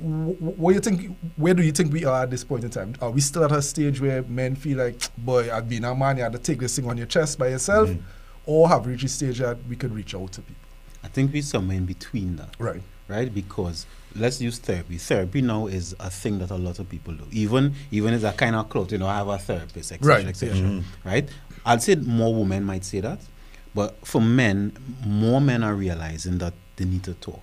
[0.00, 1.16] wh- wh- What you think?
[1.36, 2.94] Where do you think we are at this point in time?
[3.00, 6.16] Are we still at a stage where men feel like, boy, I've been a man,
[6.16, 8.00] you had to take this thing on your chest by yourself, mm-hmm.
[8.46, 10.62] Or have we reached a stage that we can reach out to people?
[11.04, 12.54] I think we're somewhere in between that.
[12.58, 12.82] Right.
[13.08, 13.32] right?
[13.32, 14.98] Because let's use therapy.
[14.98, 17.24] Therapy now is a thing that a lot of people do.
[17.30, 20.26] Even even as a kind of cloth, you know, I have a therapist, etc., Right,
[20.26, 20.56] etc.
[20.56, 21.08] Mm-hmm.
[21.08, 21.28] Right?
[21.66, 23.20] I'd say more women might say that,
[23.74, 24.72] but for men,
[25.06, 27.40] more men are realizing that they need to talk,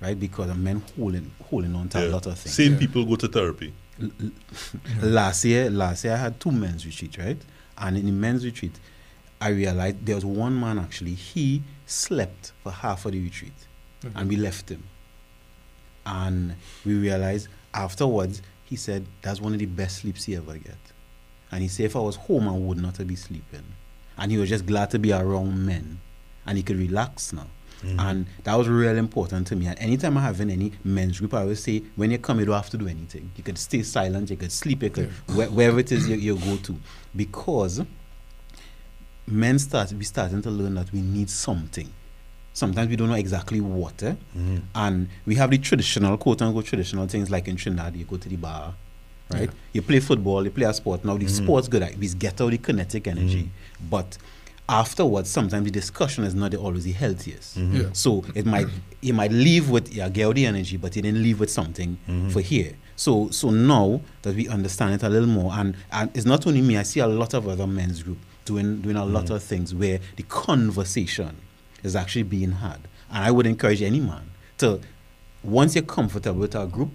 [0.00, 0.18] right?
[0.18, 2.54] Because men holding holding on to a lot of things.
[2.54, 2.78] Same Yeah.
[2.78, 3.72] people go to therapy.
[5.02, 7.38] last year, last year I had two men's retreat, right?
[7.78, 8.78] And in the men's retreat,
[9.40, 11.14] I realized there was one man actually.
[11.14, 13.66] He slept for half of the retreat,
[14.14, 14.84] and we left him.
[16.04, 20.76] And we realized afterwards, he said that's one of the best sleeps he ever get.
[21.50, 23.64] And he said if I was home, I would not be sleeping.
[24.18, 26.00] And he was just glad to be around men,
[26.46, 27.46] and he could relax now.
[27.82, 28.00] Mm-hmm.
[28.00, 29.66] And that was really important to me.
[29.66, 32.46] And anytime I have in any men's group, I always say, when you come, you
[32.46, 33.30] don't have to do anything.
[33.36, 36.36] You could stay silent, you could sleep, you could where, wherever it is you, you
[36.36, 36.76] go to,
[37.14, 37.82] because
[39.26, 41.88] men start we starting to learn that we need something.
[42.52, 44.14] Sometimes we don't know exactly what, eh?
[44.36, 44.62] Mm.
[44.74, 48.28] and we have the traditional quote unquote traditional things like in Trinidad, you go to
[48.28, 48.74] the bar,
[49.30, 49.50] right?
[49.72, 51.04] You play football, you play a sport.
[51.04, 51.30] Now the mm.
[51.30, 53.90] sport's good, at we get out the kinetic energy, mm.
[53.90, 54.16] but
[54.68, 57.58] afterwards, sometimes the discussion is not always the healthiest.
[57.58, 57.76] Mm-hmm.
[57.76, 57.88] Yeah.
[57.92, 58.66] So it might
[59.00, 61.98] you might leave with yeah, get out the energy, but you didn't leave with something
[62.08, 62.30] mm-hmm.
[62.30, 62.74] for here.
[62.96, 66.62] So so now that we understand it a little more, and and it's not only
[66.62, 66.76] me.
[66.76, 70.00] I see a lot of other men's group doing doing a lot of things where
[70.16, 71.36] the conversation
[71.82, 72.80] is actually being had.
[73.10, 74.80] And I would encourage any man to
[75.44, 76.90] once you're comfortable with our group,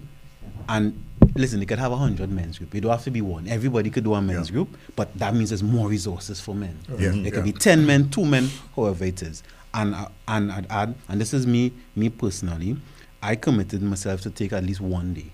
[0.68, 1.02] and
[1.36, 2.74] listen, you could have a hundred men's group.
[2.74, 3.46] You don't have to be one.
[3.48, 4.54] Everybody could do a men's Yeah.
[4.54, 6.78] group, but that means there's more resources for men.
[6.98, 7.52] Yeah, It could yeah.
[7.52, 9.42] be ten men, two men, however it is.
[9.72, 12.76] And uh, and I'd add, and this is me, me personally,
[13.22, 15.30] I committed myself to take at least one day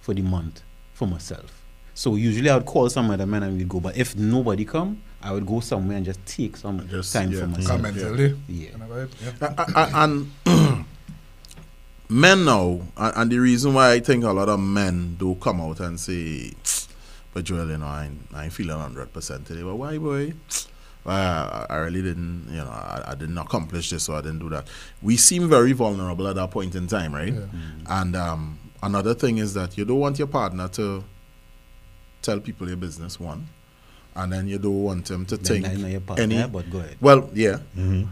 [0.00, 1.62] for the month for myself.
[1.94, 3.80] So usually I would call some other men and we'd go.
[3.80, 7.40] But if nobody come, I would go somewhere and just take some Just, time yeah.
[7.40, 7.50] for Mm.
[7.56, 7.68] myself.
[7.68, 8.38] Come mentally.
[8.48, 8.68] Yeah.
[9.94, 10.86] And and
[12.08, 15.60] men now, and, and the reason why I think a lot of men do come
[15.60, 16.52] out and say,
[17.34, 19.62] but Joel, you know, I ain't, I ain't feeling 100% today.
[19.62, 20.34] But why, boy?
[21.06, 24.48] I, I really didn't, you know, I, I didn't accomplish this, so I didn't do
[24.50, 24.68] that.
[25.00, 27.32] We seem very vulnerable at that point in time, right?
[27.32, 27.46] Yeah.
[27.86, 31.02] And um, another thing is that you don't want your partner to
[32.20, 33.48] tell people your business, one.
[34.14, 36.70] And then you don't want them to Then think I know your partner, any but
[36.70, 36.96] go ahead.
[37.00, 37.58] well, yeah.
[37.76, 38.04] Mm-hmm.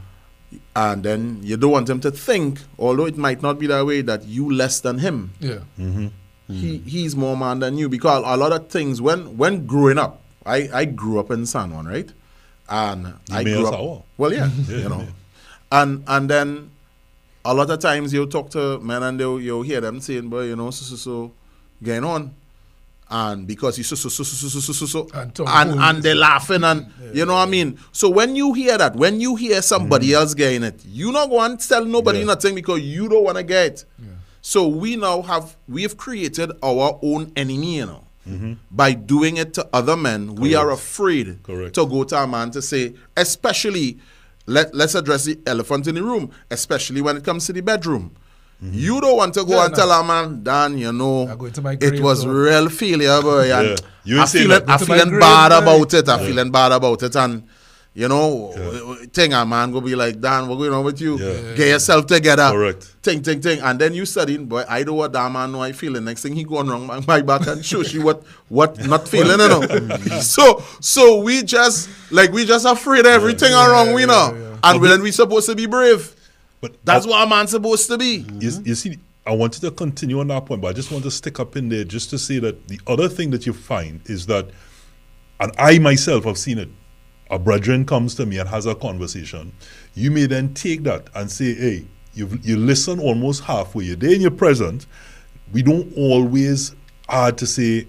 [0.74, 4.00] And then you don't want him to think, although it might not be that way,
[4.02, 5.32] that you less than him.
[5.40, 5.60] Yeah.
[5.78, 6.08] Mm-hmm.
[6.48, 10.20] He he's more man than you because a lot of things when when growing up,
[10.44, 12.10] I I grew up in San Juan, right?
[12.68, 13.74] And I grew up.
[13.74, 14.02] Sawa.
[14.18, 15.06] Well, yeah, you know,
[15.70, 16.70] and and then
[17.44, 20.46] a lot of times you talk to men and they'll, you'll hear them saying, "Boy,
[20.46, 21.32] you know, so so so,
[21.82, 22.34] going on,"
[23.10, 26.14] and because he's so so so so so so so, so and and, and they're
[26.14, 27.38] laughing and yeah, you know yeah.
[27.40, 27.78] what I mean.
[27.92, 30.14] So when you hear that, when you hear somebody mm.
[30.14, 32.26] else getting it, you not go and tell nobody yeah.
[32.26, 33.84] nothing because you don't want to get it.
[33.98, 34.08] Yeah.
[34.42, 38.04] So we now have we have created our own enemy, you know.
[38.28, 38.52] Mm-hmm.
[38.70, 40.40] By doing it to other men, Correct.
[40.40, 41.74] we are afraid Correct.
[41.74, 43.98] to go to a man to say, especially
[44.46, 48.14] let, let's address the elephant in the room, especially when it comes to the bedroom.
[48.62, 48.74] Mm-hmm.
[48.74, 49.76] You don't want to go Yeah, and no.
[49.78, 53.20] tell a man, Dan, you know, I go into my it was though." real failure,
[53.22, 53.48] boy.
[53.48, 53.76] Yeah.
[54.04, 54.68] You I saying feeling, that.
[54.68, 55.58] I Into feeling grave, bad boy.
[55.58, 56.08] about it.
[56.08, 57.16] i'm feeling bad about it.
[57.16, 57.44] And,
[57.94, 58.52] you know,
[59.12, 61.18] thing a man go be like, Dan, what's going on with you?
[61.18, 61.54] Yeah.
[61.54, 62.50] Get yourself together.
[62.50, 62.96] Correct.
[63.02, 63.60] Ting, ting, ting.
[63.60, 66.04] And then you studying, boy, I know what that man know I feeling.
[66.04, 69.40] Next thing he going wrong my, my back and shows you what what not feeling,
[69.40, 69.62] you know.
[70.20, 74.34] so so we just like we just afraid of everything are wrong, we know.
[74.34, 74.56] yeah, yeah.
[74.64, 76.14] And then we supposed to be brave.
[76.60, 78.26] But That's what a man's supposed to be.
[78.38, 81.10] You, you see, I wanted to continue on that point, but I just want to
[81.10, 84.26] stick up in there just to say that the other thing that you find is
[84.26, 84.50] that,
[85.38, 86.68] and I myself have seen it,
[87.30, 89.52] a brethren comes to me and has a conversation.
[89.94, 93.84] You may then take that and say, hey, you you listen almost halfway.
[93.84, 94.86] You're there in your present.
[95.52, 96.74] We don't always
[97.08, 97.86] hard to say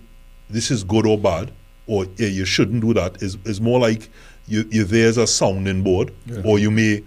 [0.49, 1.51] this is good or bad,
[1.87, 3.21] or yeah, you shouldn't do that.
[3.23, 4.09] Is is more like
[4.47, 6.13] you, you're there as a sounding board,
[6.45, 7.03] or you may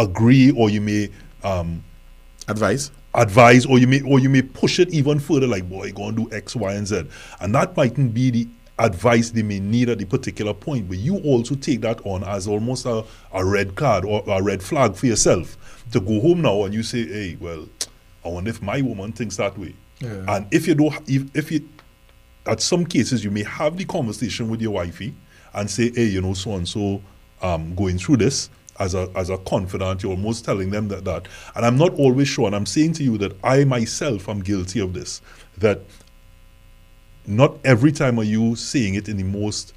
[0.00, 1.08] agree, or you may
[1.44, 1.82] um,
[2.48, 2.90] Advice.
[3.14, 6.16] advise or you may or you may push it even further like boy go and
[6.16, 7.02] do x y and z
[7.40, 11.18] and that mightn't be the advice they may need at the particular point but you
[11.18, 15.06] also take that on as almost a, a red card or a red flag for
[15.06, 15.56] yourself
[15.92, 17.68] to go home now and you say hey well
[18.24, 20.24] i wonder if my woman thinks that way Yeah.
[20.28, 21.68] and if you don't if, if you
[22.46, 25.14] at some cases you may have the conversation with your wifey
[25.52, 27.02] and say, hey, you know, so and so
[27.42, 31.28] um going through this as a as a confidant, you're almost telling them that that.
[31.54, 34.80] And I'm not always sure, and I'm saying to you that I myself am guilty
[34.80, 35.20] of this,
[35.58, 35.82] that
[37.26, 39.74] not every time are you saying it in the most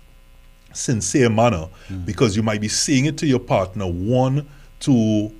[0.71, 2.05] sincere manner mm.
[2.05, 4.47] because you might be saying it to your partner, one,
[4.79, 5.31] to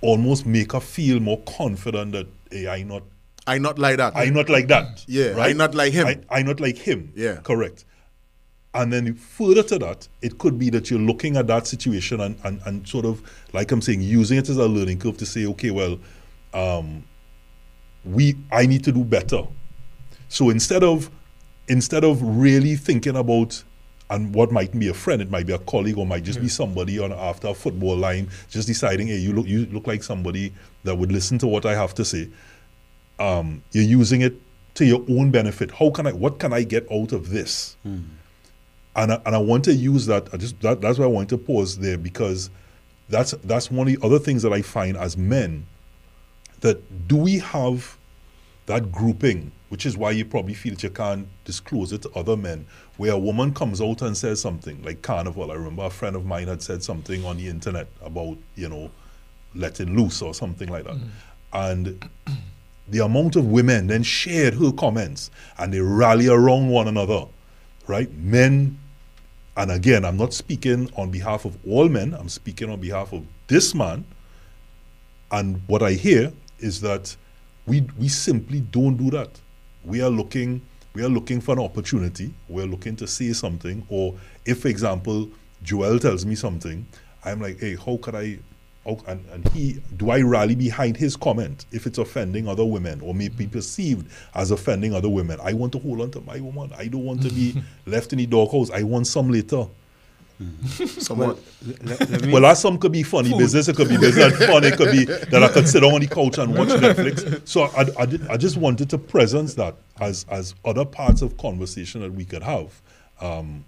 [0.00, 3.02] almost make her feel more confident that hey, I not
[3.48, 4.16] I not like that.
[4.16, 5.04] I not like that.
[5.08, 6.06] Yeah, I not like him.
[6.06, 7.12] I, I not like him.
[7.16, 7.36] Yeah.
[7.42, 7.84] Correct.
[8.76, 12.38] And then further to that, it could be that you're looking at that situation and,
[12.44, 13.22] and, and sort of,
[13.54, 15.98] like I'm saying, using it as a learning curve to say, okay, well,
[16.52, 17.02] um,
[18.04, 19.44] we I need to do better.
[20.28, 21.10] So instead of
[21.68, 23.64] instead of really thinking about
[24.10, 26.48] and what might be a friend, it might be a colleague or might just be
[26.48, 30.52] somebody on after a football line, just deciding, hey, you look you look like somebody
[30.84, 32.28] that would listen to what I have to say.
[33.18, 34.34] Um, you're using it
[34.74, 35.70] to your own benefit.
[35.70, 36.12] How can I?
[36.12, 37.76] What can I get out of this?
[38.96, 40.28] And I, and I want to use that.
[40.32, 42.50] I just that, that's why I want to pause there because
[43.08, 45.66] that's that's one of the other things that I find as men
[46.60, 47.96] that do we have
[48.66, 52.36] that grouping, which is why you probably feel that you can't disclose it to other
[52.36, 55.50] men, where a woman comes out and says something like carnival.
[55.52, 58.90] I remember a friend of mine had said something on the internet about you know
[59.54, 61.08] letting loose or something like that, mm.
[61.52, 62.08] and
[62.88, 67.24] the amount of women then shared her comments and they rally around one another,
[67.86, 68.12] right?
[68.14, 68.78] Men,
[69.56, 73.24] and again, I'm not speaking on behalf of all men, I'm speaking on behalf of
[73.46, 74.04] this man.
[75.30, 77.16] And what I hear is that
[77.66, 79.30] we, we simply don't do that.
[79.84, 80.62] We are looking
[80.96, 82.32] we are looking for an opportunity.
[82.48, 83.86] We're looking to say something.
[83.90, 84.14] Or
[84.46, 85.28] if, for example,
[85.62, 86.86] Joel tells me something,
[87.22, 88.38] I'm like, hey, how could I
[89.08, 93.14] and, and he do I rally behind his comment if it's offending other women or
[93.14, 95.38] may be perceived as offending other women?
[95.42, 96.72] I want to hold on to my woman.
[96.76, 97.54] I don't want to be
[97.86, 98.70] left in the doghouse.
[98.70, 99.66] I want some later.
[100.86, 101.38] Somewhat.
[101.82, 103.68] Let, let Well, that some could be funny business.
[103.68, 104.64] It could be business fun.
[104.64, 107.46] It could be that I could sit on the couch and watch Netflix.
[107.48, 111.36] So I, I, did- I just wanted to presence that as as other parts of
[111.38, 112.80] conversation that we could have.
[113.20, 113.64] Um,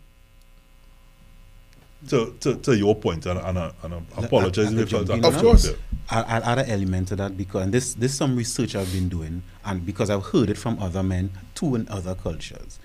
[2.09, 4.91] to, to, to your point, and, and, I, and I apologize I if I could
[4.91, 5.35] felt jump in that.
[5.35, 5.71] Of course.
[6.11, 9.11] I'll, I'll add an element to that because and this this some research I've been
[9.11, 12.79] doing and because I've heard it from other men too in other cultures.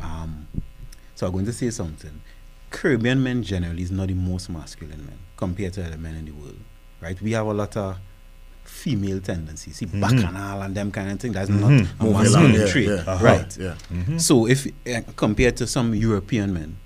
[0.00, 0.46] Um,
[1.14, 2.22] so I'm going to say something.
[2.70, 6.30] Caribbean men generally is not the most masculine men compared to other men in the
[6.32, 6.56] world,
[7.02, 7.20] right?
[7.20, 7.98] We have a lot of
[8.64, 11.32] female tendencies, see bacchanal and them kind of thing.
[11.32, 13.58] That's not a masculine Yeah, trait, yeah, uh-huh, right?
[13.58, 14.16] yeah.
[14.16, 16.78] So if uh, compared to some European men,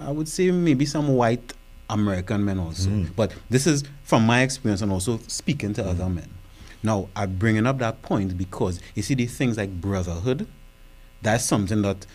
[0.00, 1.54] I would say maybe some white
[1.90, 2.90] American men also.
[2.90, 3.04] Hmm.
[3.16, 6.28] But this is from my experience and also speaking to other men.
[6.82, 10.46] Now I'm bringing up that point because you see these things like brotherhood.
[11.22, 12.06] That's something that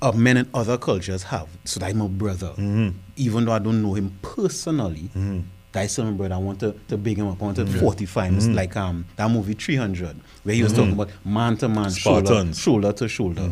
[0.00, 1.48] uh, men in other cultures have.
[1.64, 2.90] So that I'm a brother, mm-hmm.
[3.16, 5.10] even though I don't know him personally.
[5.16, 5.40] Mm-hmm.
[5.70, 7.40] Guys, some brother, I want to, to big him up.
[7.40, 8.36] I want to fortify him.
[8.36, 11.00] It's like um that movie 300, where he was talking mm-hmm.
[11.00, 13.50] about man to man, shoulder, shoulder to shoulder.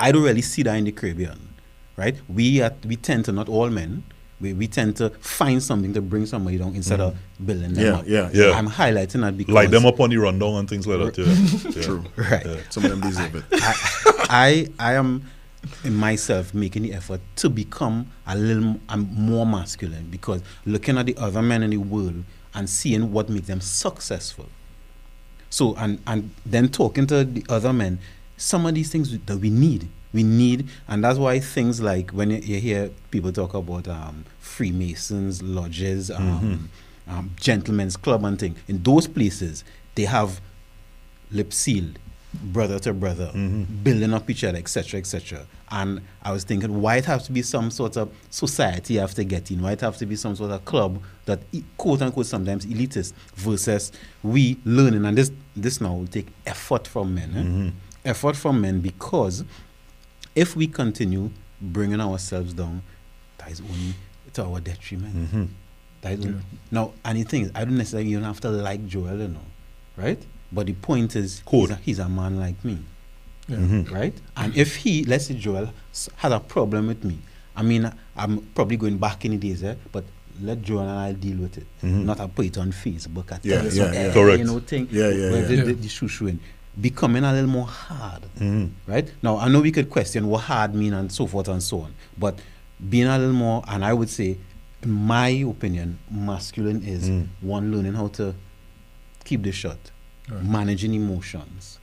[0.00, 1.38] I don't really see that in the Caribbean,
[1.96, 2.16] right?
[2.28, 4.04] We are, we tend to not all men.
[4.40, 7.46] We, we tend to find something to bring somebody down instead of mm.
[7.46, 8.04] building them Yeah, up.
[8.08, 8.50] yeah, Yeah.
[8.58, 11.18] I'm highlighting that because Light them up on the rundown and things like that.
[11.18, 11.70] Yeah.
[11.70, 11.82] yeah.
[11.82, 12.04] True.
[12.16, 12.60] Right.
[12.70, 13.44] Some of them deserve it.
[14.28, 15.22] I I am
[15.84, 21.06] in myself making the effort to become a little I'm more masculine because looking at
[21.06, 22.24] the other men in the world
[22.54, 24.46] and seeing what makes them successful.
[25.50, 28.00] So and and then talking to the other men,
[28.36, 32.30] some of these things that we need, we need, and that's why things like when
[32.30, 36.68] you, you hear people talk about um, Freemasons lodges, um,
[37.08, 40.40] um, gentlemen's club and thing, in those places they have
[41.30, 41.98] lip sealed,
[42.34, 43.30] brother to brother,
[43.82, 45.46] building up each other, etc., etc.
[45.70, 49.28] And I was thinking, why it have to be some sort of society after have
[49.28, 49.62] to get in?
[49.62, 51.40] Why it have to be some sort of club that
[51.78, 55.04] quote unquote sometimes elitist versus we learning?
[55.04, 58.10] And this this now will take effort from men, eh?
[58.10, 59.44] effort from men because
[60.34, 62.82] if we continue bringing ourselves down,
[63.38, 63.94] that is only
[64.34, 65.48] to our detriment.
[66.00, 66.38] That is only,
[66.70, 69.40] Now, and the thing is, I don't necessarily even have to like Joel, you know,
[69.96, 70.20] right?
[70.50, 72.78] But the point is, he's a, he's a man like me,
[73.48, 73.82] Yeah.
[73.90, 74.14] right?
[74.36, 77.18] And if he, let's say Joel, s- has a problem with me,
[77.56, 79.74] I mean, I'm probably going back in the days, eh?
[79.92, 80.04] but
[80.40, 81.66] let Joel and I deal with it.
[81.82, 83.30] Not I put it on Facebook.
[83.32, 83.98] I Yeah, tell you yeah, yeah.
[84.08, 84.38] eh, Correct.
[84.38, 84.88] You know, thing.
[84.90, 85.46] Yeah, yeah, where yeah.
[85.48, 85.64] The, Yeah.
[85.64, 86.40] the, the shoe shoeing.
[86.80, 88.70] Becoming a little more hard, mm.
[88.86, 89.12] right?
[89.22, 91.94] Now, I know we could question what hard mean and so forth and so on,
[92.16, 92.38] but
[92.88, 94.38] being a little more, and I would say,
[94.82, 97.28] in my opinion, masculine is mm.
[97.42, 98.34] one learning how to
[99.24, 99.78] keep the shot,
[100.30, 100.42] Right.
[100.44, 101.78] managing emotions,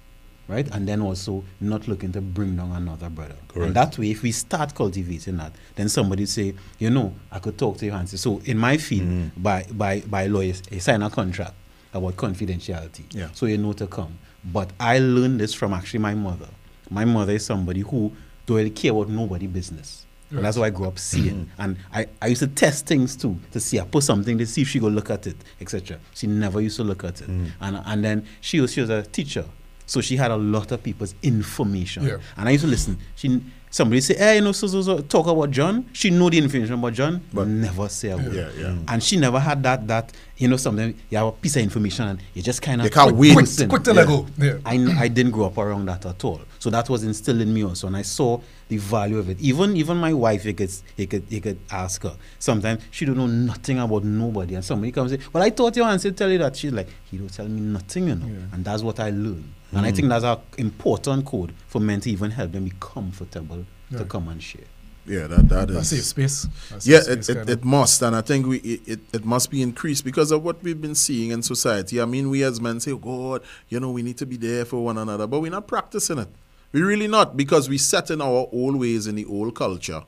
[0.47, 0.67] right?
[0.73, 3.35] And then also not looking to bring down another brother.
[3.47, 3.67] Correct.
[3.67, 7.57] And that way, if we start cultivating that, then somebody say, you know, I could
[7.59, 9.31] talk to you and say, so in my field, mm.
[9.37, 11.53] by, by, by lawyers, they sign a contract
[11.93, 13.03] about confidentiality.
[13.13, 13.29] Yeah.
[13.33, 14.17] So you know to come.
[14.43, 16.47] But I learned this from actually my mother.
[16.89, 18.11] My mother is somebody who
[18.45, 20.05] don't really care about nobody business.
[20.31, 21.45] And that's what I grew up seeing.
[21.45, 21.61] Mm-hmm.
[21.61, 23.79] And I, I used to test things too to see.
[23.79, 25.99] I put something to see if she go look at it, etc.
[26.13, 27.29] She never used to look at it.
[27.29, 27.47] Mm-hmm.
[27.61, 29.45] And and then she was she was a teacher.
[29.87, 32.03] So she had a lot of people's information.
[32.05, 32.17] Yeah.
[32.37, 32.99] And I used to listen.
[33.15, 35.85] She somebody say, hey, you know, so, so, so talk about John.
[35.93, 38.33] She know the information about John, but never say a word.
[38.33, 38.65] Yeah, yeah.
[38.67, 38.85] Mm.
[38.87, 42.07] And she never had that that, you know, something you have a piece of information
[42.07, 43.33] and you just kind of You can't wait.
[43.33, 44.25] Quick, quick to let go.
[44.37, 44.57] Yeah.
[44.65, 46.41] I, n- I didn't grow up around that at all.
[46.59, 49.39] So that was instilled in me also, and I saw the value of it.
[49.41, 52.15] Even even my wife, you could you could you could ask her.
[52.37, 55.75] Sometimes she don't know nothing about nobody, and somebody comes and say, "Well, I thought
[55.75, 58.63] your answer tell you that." She's like, "He don't tell me nothing, you know." And
[58.63, 59.95] that's what I learned, and I mm.
[59.95, 64.29] think that's an important code for men to even help them be comfortable to come
[64.29, 64.65] and share.
[65.07, 66.47] Yeah, that that A safe space.
[66.69, 68.99] A safe yeah, space it, kind it, it must, and I think we it, it,
[69.13, 71.99] it must be increased because of what we've been seeing in society.
[71.99, 74.65] I mean, we as men say, "Oh God, you know, we need to be there
[74.65, 76.27] for one another," but we're not practicing it.
[76.71, 80.03] We really not because we set in our old ways in the old culture.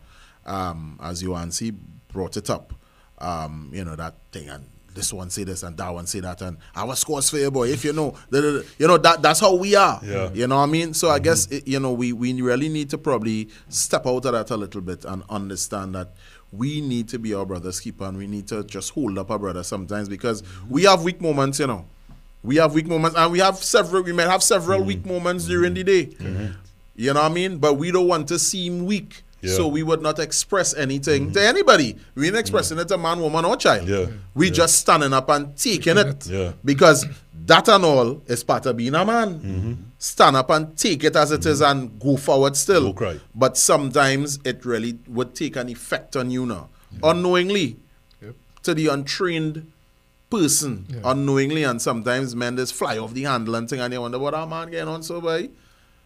[0.45, 1.71] Um, as Johanse
[2.07, 2.73] brought it up,
[3.19, 6.41] um, you know that thing, and this one say this and that one say that,
[6.41, 7.69] and our scores for you, boy.
[7.69, 8.61] If you know, da, da, da.
[8.77, 9.99] you know that that's how we are.
[10.03, 10.31] Yeah.
[10.33, 10.93] You know what I mean?
[10.93, 14.33] So I guess it, you know we we really need to probably step out of
[14.33, 16.09] that a little bit and understand that
[16.51, 19.39] we need to be our brother's keeper and we need to just hold up our
[19.39, 21.85] brother sometimes because we have weak moments, you know.
[22.43, 24.85] We have weak moments and we have several we may have several mm.
[24.85, 26.05] weak moments during the day.
[26.07, 26.25] Mm-hmm.
[26.25, 26.51] Mm-hmm.
[26.95, 27.57] You know what I mean?
[27.57, 29.23] But we don't want to seem weak.
[29.41, 29.55] Yeah.
[29.55, 31.33] So we would not express anything mm-hmm.
[31.33, 31.95] to anybody.
[32.13, 32.39] We ain't mm.
[32.39, 33.87] expressing it to man, woman, or child.
[33.87, 34.05] Yeah.
[34.35, 34.53] We Yeah.
[34.53, 36.07] just standing up and taking it.
[36.07, 36.27] it.
[36.27, 36.51] Yeah.
[36.63, 37.05] Because
[37.45, 39.91] that and all is part of being a man.
[39.97, 42.85] Stand up and take it as it is and go forward still.
[42.85, 43.19] Go cry.
[43.33, 46.69] But sometimes it really would take an effect on you now.
[46.95, 47.11] Mm.
[47.11, 47.77] Unknowingly.
[48.21, 48.35] Yep.
[48.63, 49.71] To the untrained
[50.31, 50.85] person.
[50.89, 51.11] Yeah.
[51.11, 51.63] Unknowingly.
[51.63, 54.49] And sometimes men just fly off the handle and thing and you wonder what that
[54.49, 55.49] man getting on so by.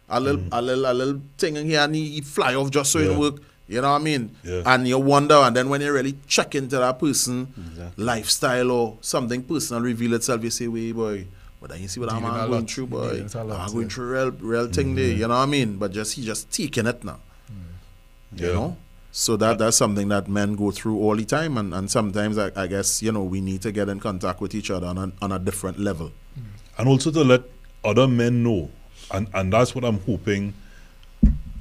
[0.08, 0.48] A little, mm.
[0.52, 3.12] a little, a little thing in here and he, he fly off just so Yeah.
[3.12, 3.36] it work.
[3.68, 4.36] You know what I mean?
[4.44, 4.62] Yeah.
[4.64, 8.04] And you wonder, and then when you really check into that person, Exactly.
[8.04, 11.26] lifestyle or something personal reveal itself, you say, "Wait, boy."
[11.60, 12.70] But then you see what I'm going lot.
[12.70, 13.22] through, boy.
[13.24, 13.88] with a lot, ah, I'm going yeah.
[13.88, 15.06] through real, real thing there.
[15.06, 15.20] Mm-hmm.
[15.20, 15.78] You know what I mean?
[15.78, 17.18] But just he just taking it now.
[17.50, 18.40] Mm.
[18.40, 18.76] You know.
[19.18, 22.50] So that that's something that men go through all the time, and, and sometimes I,
[22.54, 25.10] I guess you know we need to get in contact with each other on a,
[25.22, 26.12] on a different level.
[26.38, 26.42] Mm.
[26.78, 27.42] and also to let
[27.82, 28.70] other men know
[29.12, 30.52] and and that's what i'm hoping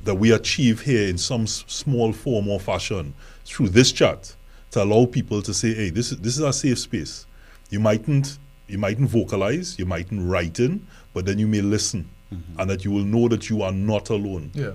[0.04, 3.14] that we achieve here in some s- small form or fashion
[3.46, 4.36] through this chat
[4.72, 7.26] to allow people to say hey this is this is a safe space.
[7.70, 8.38] You mightn't
[8.68, 12.60] you mightn't vocalize you mightn't write in but then you may listen mm-hmm.
[12.60, 14.52] and that you will know that you are not alone.
[14.54, 14.74] Yeah.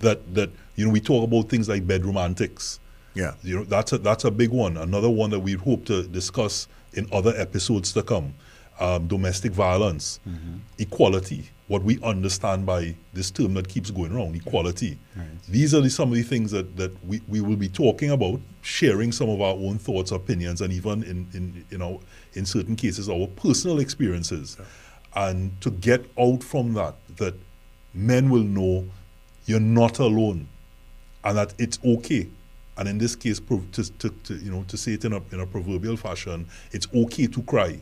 [0.00, 2.78] that that you know we talk about things like bedroom antics
[3.14, 3.34] Yeah.
[3.42, 4.78] You know, that's a, that's a big one.
[4.78, 8.32] Another one that we hope to discuss in other episodes to come.
[8.80, 10.18] Um, domestic violence,
[10.78, 14.98] equality, what we understand by this term that keeps going around, equality.
[15.48, 18.40] These are the, some of the things that, that we, we will be talking about,
[18.62, 22.00] sharing some of our own thoughts, opinions, and even in, in you know,
[22.32, 24.56] in certain cases, our personal experiences.
[25.14, 27.34] And to get out from that, that
[27.92, 28.86] men will know
[29.44, 30.48] you're not alone
[31.24, 32.28] and that it's okay.
[32.76, 35.40] And in this case, to, to, to, you know, to say it in a, in
[35.40, 37.78] a proverbial fashion, it's okay to cry,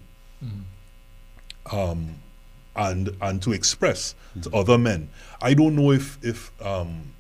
[1.73, 2.17] um,
[2.77, 5.09] and and to express to other men.
[5.41, 7.13] I don't know if if um,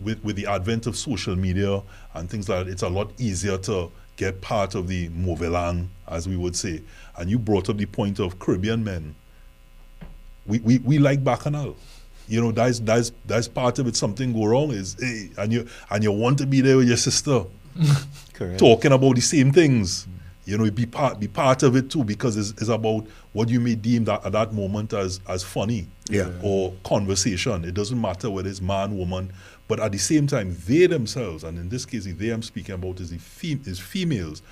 [0.00, 1.82] with with the advent of social media
[2.14, 6.28] and things like that, it's a lot easier to get part of the movelang, as
[6.28, 6.82] we would say.
[7.16, 9.14] And you brought up the point of Caribbean men.
[10.46, 11.76] We we, we like bacchanal.
[12.30, 13.96] You know, that's that's that's part of it.
[13.96, 16.96] Something go wrong is hey, and you and you want to be there with your
[16.96, 17.44] sister
[18.34, 18.58] Correct.
[18.58, 20.06] talking about the same things.
[20.46, 23.60] You know, be part be part of it too because it's, it's about what you
[23.60, 26.30] may deem that at that moment as as funny, Yeah.
[26.42, 27.64] or conversation.
[27.64, 29.32] It doesn't matter whether it's man, woman,
[29.68, 32.74] but at the same time, they themselves, and in this case, the they I'm speaking
[32.76, 34.42] about is the fem- is females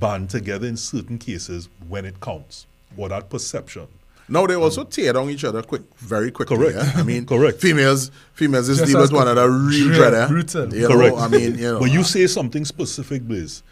[0.00, 2.66] band together in certain cases when it counts,
[2.96, 3.86] or that perception.
[4.28, 6.56] Now they also tear down each other quick, very quickly.
[6.56, 6.76] Correct.
[6.76, 6.92] yeah?
[6.96, 7.60] I mean, Correct.
[7.60, 9.32] Females, females is Just deal with one quick.
[9.32, 10.28] another real Yeah, dread.
[10.28, 10.74] brutal.
[10.74, 11.16] You Correct.
[11.16, 13.62] know, I mean, you know, When you uh, say something specific, Blaze,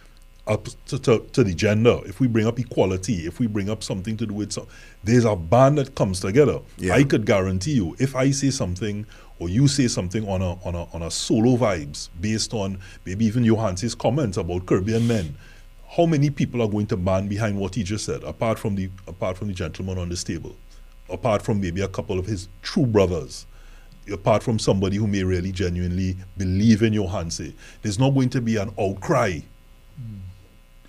[0.47, 3.83] up to, to, to the gender, if we bring up equality, if we bring up
[3.83, 4.67] something to do with some,
[5.03, 6.61] there's a band that comes together.
[6.79, 6.95] Yeah.
[6.95, 9.07] I could guarantee you, if I say something
[9.41, 13.25] or you say something on a on a on a solo vibes based on maybe
[13.25, 15.35] even Johanse' comments about Caribbean men,
[15.97, 18.91] how many people are going to band behind what he just said, apart from the
[19.07, 20.57] apart from the gentleman on this table,
[21.09, 23.47] apart from maybe a couple of his true brothers?
[24.13, 28.57] apart from somebody who may really genuinely believe in Johanse, there's not going to be
[28.57, 29.41] an outcry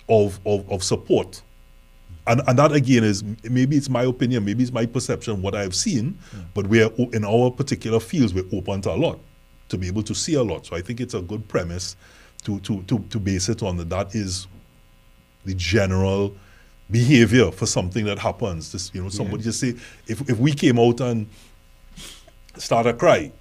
[0.08, 1.42] of, of, of support.
[2.26, 5.74] And, and that again is maybe it's my opinion, maybe it's my perception, what I've
[5.74, 6.18] seen,
[6.54, 9.20] but we're in our particular fields, we're open to a lot,
[9.68, 10.66] to be able to see a lot.
[10.66, 11.96] So I think it's a good premise
[12.44, 14.48] to, to, to, to base it on that that is
[15.46, 16.36] the general
[16.90, 18.70] behavior for something that happens.
[18.72, 19.74] Just, you know, somebody just say,
[20.06, 21.26] if, if we came out and
[22.56, 23.32] start a cry,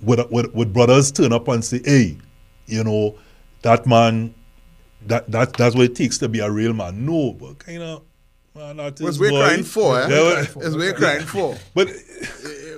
[0.00, 2.18] would, would, would brothers turn up and say, hey,
[2.66, 3.16] you know,
[3.62, 4.34] that man,
[5.06, 7.04] that, that that's what it takes to be a real man?
[7.04, 8.02] No, but kind of,
[8.54, 9.40] man, that what's we're boy.
[9.40, 10.08] crying for, eh?
[10.08, 11.56] Yeah, It's we're crying for.
[11.74, 11.88] but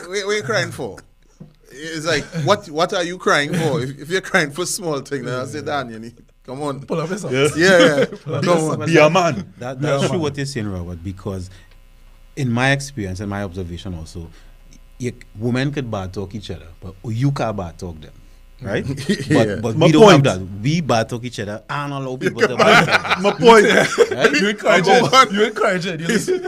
[0.08, 0.98] we, we're crying for.
[1.70, 3.80] It's like, what what are you crying for?
[3.80, 6.16] If, if you're crying for small thing, then I say, Dan, you need,
[6.48, 6.80] come on.
[6.80, 7.34] Pull up his socks.
[7.34, 8.04] yeah, Yeah, yeah.
[8.40, 8.48] Come
[8.80, 8.86] on.
[8.86, 9.52] be a man.
[9.58, 10.22] That, that's Yeah, true man.
[10.22, 11.50] what you're saying, Robert, because
[12.36, 14.28] in my experience and my observation also,
[14.98, 18.12] you, women could bad talk each other, but you can't bad talk them.
[18.60, 18.84] Right?
[19.28, 19.56] Yeah.
[19.56, 20.26] But, but My we don't point.
[20.26, 20.46] have that.
[20.62, 23.22] We bad talk each other and allow people to bad talk them.
[23.22, 23.66] My point.
[24.18, 24.32] Right?
[24.40, 25.02] You encourage it.
[25.12, 25.34] one.
[25.34, 26.00] You encouraging.
[26.00, 26.44] You listen.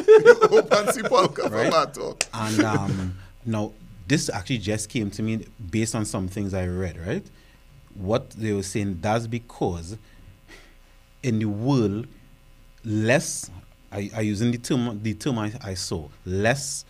[0.51, 1.71] Open see polka for Right.
[1.71, 2.25] that talk.
[2.35, 3.15] And um,
[3.47, 3.73] now,
[4.09, 7.25] this actually just came to me based on some things I read, right?
[8.01, 9.97] What they were saying, that's because
[11.23, 12.07] in the world,
[12.85, 13.51] less,
[13.93, 16.85] I, I using the term, the term I, I saw, less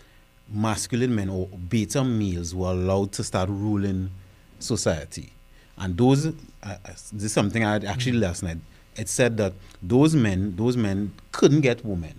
[0.53, 4.11] masculine men or beta males were allowed to start ruling
[4.59, 5.33] society.
[5.79, 6.33] And those, uh,
[6.85, 8.59] this is something I had actually last night.
[8.97, 12.15] It said that those men, those men couldn't get women,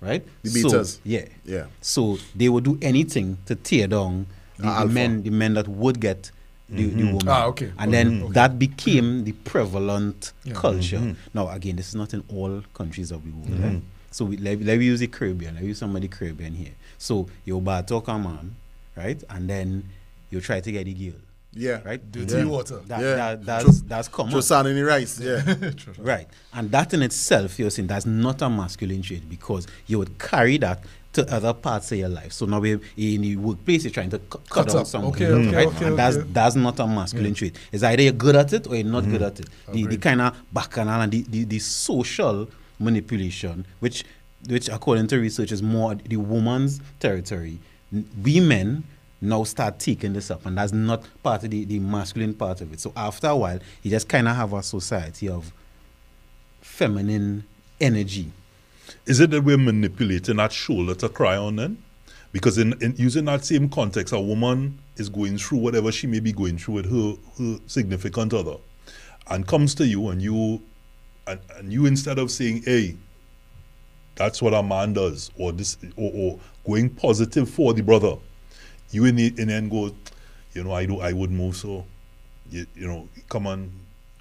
[0.00, 0.24] right?
[0.42, 1.00] The So- beaters.
[1.04, 1.26] yeah.
[1.44, 1.66] Yeah.
[1.80, 4.26] So they would do anything to tear down
[4.58, 6.30] the, the men, the men that would get
[6.68, 6.98] the, mm-hmm.
[6.98, 7.28] the woman.
[7.28, 7.72] Ah, okay.
[7.78, 8.32] And then Okay.
[8.32, 10.52] that became the prevalent Yeah.
[10.52, 10.60] Mm-hmm.
[10.60, 11.16] culture.
[11.34, 13.60] Now, again, this is not in all countries of the world.
[13.62, 13.82] right?
[14.10, 15.54] So we, let, let me use the Caribbean.
[15.54, 16.72] Let me use some of the Caribbean here.
[16.98, 18.54] So you bad talk a man,
[18.96, 19.22] right?
[19.28, 19.84] And then
[20.30, 21.20] you try to get the girl,
[21.52, 21.80] Yeah.
[21.84, 22.00] right?
[22.12, 22.44] Dirty Yeah.
[22.44, 22.80] water.
[22.86, 23.14] That, Yeah.
[23.16, 24.30] that, that's, Throw- that's common.
[24.32, 25.20] Throw sand in the rice.
[25.20, 25.42] Yeah.
[25.98, 26.28] Right.
[26.52, 30.56] And that in itself, you're saying that's not a masculine trait because you would carry
[30.58, 30.82] that
[31.14, 32.32] to other parts of your life.
[32.32, 34.86] So now in the workplace, you're trying to cu- cut, Cut down up.
[34.86, 35.24] somebody.
[35.24, 35.66] Okay, okay, right?
[35.68, 37.56] okay, and that's that's not a masculine trait.
[37.72, 39.24] It's either you're good at it or you're not good mm-hmm.
[39.24, 39.48] at it.
[39.72, 42.48] The, the kind of bacchanal and the, the, the social
[42.78, 44.04] manipulation, which
[44.48, 47.58] which according to research is more the woman's territory.
[48.22, 48.84] We men
[49.20, 52.72] now start taking this up, and that's not part of the, the masculine part of
[52.72, 52.80] it.
[52.80, 55.52] So after a while, you just kind of have a society of
[56.60, 57.44] feminine
[57.80, 58.30] energy.
[59.06, 61.82] Is it that we're manipulating that shoulder to cry on then?
[62.32, 66.20] Because in, in using that same context, a woman is going through whatever she may
[66.20, 68.56] be going through with her, her significant other
[69.28, 70.62] and comes to you and you
[71.26, 72.96] and, and you instead of saying, hey,
[74.16, 78.16] that's what a man does, or this or, or going positive for the brother,
[78.90, 79.94] you in the in the end go,
[80.52, 81.84] you know, I do I would move so
[82.50, 83.72] you, you know, come on,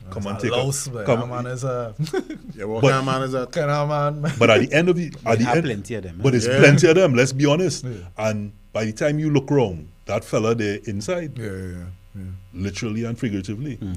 [0.10, 1.06] come It's and a take louse, a man.
[1.06, 1.20] come.
[1.22, 1.96] That man is a
[2.56, 3.52] Yeah, what But- kind of man is that?
[3.52, 4.34] kind of man.
[4.40, 6.20] But at the end of the, at We the end, plenty of them.
[6.22, 6.38] but eh?
[6.38, 6.60] it's Yeah.
[6.60, 7.14] plenty of them.
[7.16, 7.84] Let's be honest.
[7.86, 7.92] Yeah.
[8.18, 11.86] And by the time you look around, that fella there inside, yeah, yeah,
[12.16, 12.22] yeah.
[12.54, 13.80] literally and figuratively.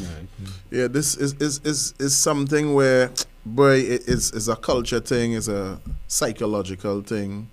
[0.00, 0.26] Right.
[0.70, 3.10] Yeah, this is is, is, is something where,
[3.44, 7.48] boy, it, it's, it's a culture thing, it's a psychological thing.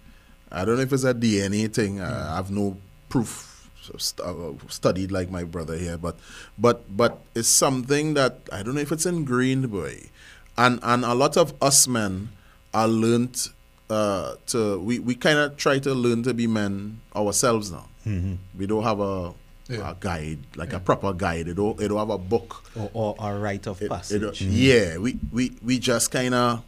[0.52, 2.00] I don't know if it's a DNA thing.
[2.02, 2.78] I, I have no
[3.10, 3.55] proof
[3.98, 6.18] st- uh, studied like my brother here, but
[6.58, 10.10] but but it's something that I don't know if it's ingrained, boy.
[10.58, 12.30] And and a lot of us men
[12.74, 13.50] are learned
[13.90, 17.88] uh, to we, we kind of try to learn to be men ourselves now.
[18.06, 18.38] Mhm.
[18.58, 19.34] We don't have a,
[19.68, 19.92] Yeah.
[19.92, 21.48] a guide like a proper guide.
[21.48, 22.64] It don't it don't have a book.
[22.76, 24.42] Or, or a rite of It- it- passage.
[24.42, 26.62] yeah, we, we, we just kind of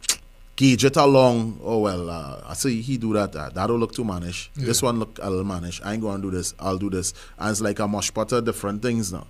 [0.58, 1.60] gauge it along.
[1.62, 3.34] Oh, well, uh, I see he do that.
[3.34, 4.50] Uh, that'll look too mannish.
[4.56, 5.80] This one look a little mannish.
[5.84, 6.52] I ain't going to do this.
[6.58, 7.14] I'll do this.
[7.38, 9.26] And it's like a mush pot of different things now.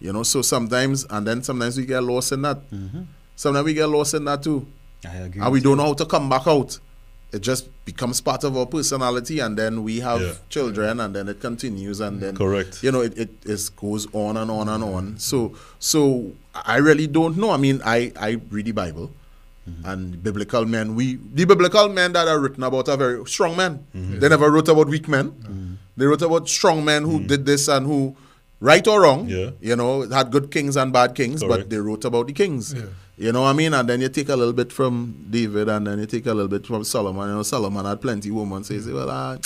[0.00, 2.58] You know, so sometimes, and then sometimes we get lost in that.
[3.36, 4.66] Sometimes we get lost in that too.
[5.08, 5.40] I agree.
[5.40, 6.78] And we don't know how to come back out.
[7.32, 10.34] It just becomes part of our personality, and then we have Yeah.
[10.50, 12.82] children, and then it continues, and then Correct.
[12.82, 15.18] You know, it, it is goes on and on and on.
[15.18, 17.50] So, so I really don't know.
[17.50, 19.10] I mean, I I read the Bible,
[19.84, 20.94] and biblical men.
[20.94, 23.86] We the biblical men that are written about are very strong men.
[23.94, 25.78] They never wrote about weak men.
[25.96, 28.16] They wrote about strong men who did this and who,
[28.60, 29.50] right or wrong, Yeah.
[29.60, 32.72] you know, had good kings and bad kings, but they wrote about the kings.
[32.74, 32.86] Yeah.
[33.18, 33.74] You know what I mean?
[33.74, 36.48] And then you take a little bit from David, and then you take a little
[36.48, 37.28] bit from Solomon.
[37.28, 38.64] You know, Solomon had plenty of women.
[38.64, 39.36] So you say, well, uh,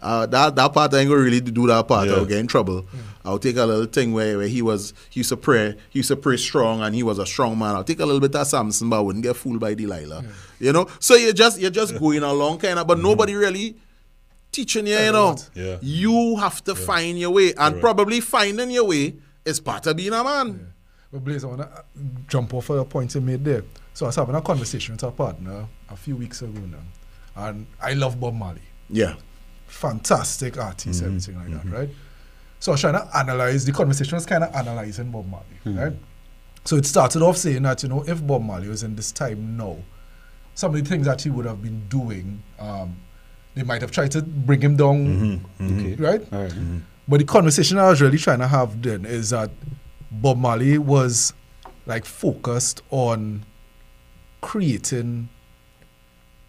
[0.00, 2.08] uh, that that part I ain't gonna really do that part.
[2.08, 2.14] Yeah.
[2.14, 2.86] I'll get in trouble.
[3.24, 6.08] I'll take a little thing where, where he was he used to pray, he used
[6.08, 7.74] to pray strong, and he was a strong man.
[7.74, 10.24] I'll take a little bit of Samson, but I wouldn't get fooled by Delilah.
[10.60, 13.76] You know, so you're just you're just going along kind of, but nobody really
[14.52, 14.96] teaching you.
[14.96, 15.76] You know, Yeah.
[15.82, 17.80] you have to find your way, and Correct.
[17.80, 20.72] probably finding your way is part of being a man.
[21.12, 21.84] But Blaze, I want to
[22.28, 23.64] jump off of a point you made there.
[23.94, 26.78] So I was having a conversation with a partner a few weeks ago now,
[27.48, 28.60] and I love Bob Marley.
[28.90, 29.14] Yeah.
[29.68, 31.06] Fantastic artist, mm-hmm.
[31.06, 31.74] everything like that, mm-hmm.
[31.74, 31.88] right?
[32.60, 35.78] So I was trying to analyze, the conversation was kind of analyzing Bob Marley, mm-hmm.
[35.78, 35.92] right?
[36.64, 39.56] So it started off saying that, you know, if Bob Marley was in this time
[39.56, 39.76] now,
[40.54, 42.96] some of the things that he would have been doing, um,
[43.54, 45.94] they might have tried to bring him down, Okay.
[45.94, 46.32] right?
[46.32, 46.52] All right.
[47.06, 49.50] But the conversation I was really trying to have then is that
[50.10, 51.32] Bob Marley was
[51.86, 53.44] like focused on
[54.40, 55.28] creating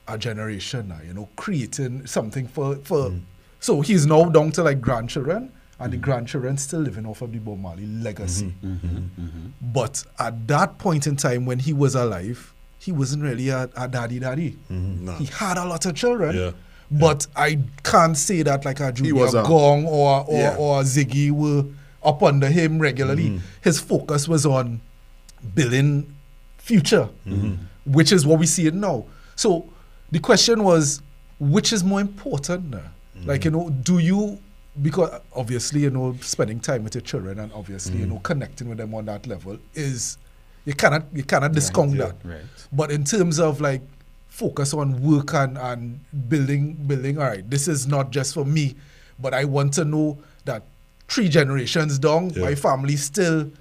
[0.09, 3.13] a generation now, you know, creating something for for
[3.59, 6.03] so he's now down to like grandchildren and the mm-hmm.
[6.03, 8.53] grandchildren still living off of the Bob Marley legacy.
[8.63, 8.97] Mm-hmm.
[8.97, 9.47] Mm-hmm.
[9.61, 13.87] But at that point in time when he was alive, he wasn't really a, a
[13.87, 14.57] daddy daddy.
[14.69, 15.13] No.
[15.13, 16.35] He had a lot of children.
[16.35, 16.51] Yeah.
[16.91, 20.55] But I can't say that like a Junior was Gong or or, Yeah.
[20.57, 21.65] or Ziggy were
[22.03, 23.41] up under him regularly.
[23.61, 24.81] His focus was on
[25.53, 26.15] building
[26.57, 27.09] future,
[27.85, 29.05] which is what we see it now.
[29.35, 29.69] So
[30.11, 31.01] the question was,
[31.39, 32.83] which is more important now?
[33.25, 34.39] Like, you know, do you
[34.81, 38.11] because obviously, you know, spending time with your children and obviously, you mm.
[38.11, 40.17] know, connecting with them on that level is
[40.65, 42.05] you cannot you cannot discount yeah.
[42.05, 42.15] that.
[42.23, 42.41] Right.
[42.71, 43.81] But in terms of like
[44.27, 45.99] focus on work and, and
[46.29, 48.75] building building, all right, this is not just for me,
[49.19, 50.63] but I want to know that
[51.07, 52.43] three generations down, Yeah.
[52.43, 53.51] my family still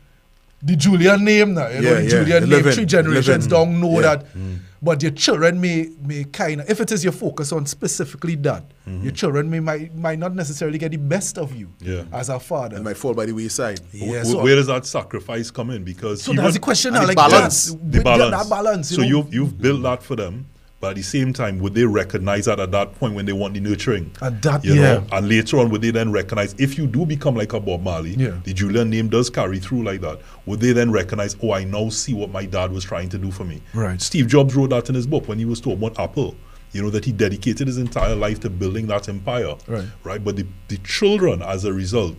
[0.63, 1.69] the Julian name now.
[1.69, 3.71] You know, the yeah, Julian name, living, three generations living.
[3.73, 4.17] down know Yeah.
[4.17, 4.35] that.
[4.37, 4.59] Mm.
[4.81, 8.63] But your children may may kind of if it is your focus on specifically that,
[8.87, 9.03] mm-hmm.
[9.03, 12.05] your children may might, might not necessarily get the best of you Yeah.
[12.13, 12.77] as a father.
[12.77, 13.81] It might fall by the wayside.
[13.93, 15.83] yeah, Wh- so, where does that sacrifice come in?
[15.83, 17.05] Because so even- that's the question now.
[17.07, 17.73] Like balance.
[17.73, 18.37] that, the balance.
[18.37, 18.91] That balance.
[18.93, 19.09] You so know?
[19.09, 20.47] you've you've built that for them,
[20.81, 23.55] but at the same time, would they recognize that at that point when they want
[23.55, 24.11] the nurturing?
[24.23, 24.81] And that- you yeah.
[24.81, 27.83] know, and later on, would they then recognize if you do become like a Bob
[27.83, 28.39] Marley, Yeah.
[28.45, 30.21] the Julian name does carry through like that?
[30.47, 31.37] Would they then recognize?
[31.43, 33.61] Oh, I now see what my dad was trying to do for me.
[33.75, 34.01] Right.
[34.01, 36.37] Steve Jobs wrote that in his book when he was talking about Apple.
[36.73, 39.55] You know that he dedicated his entire life to building that empire.
[39.67, 39.87] Right.
[40.05, 40.23] Right.
[40.23, 42.17] But the, the children, as a result,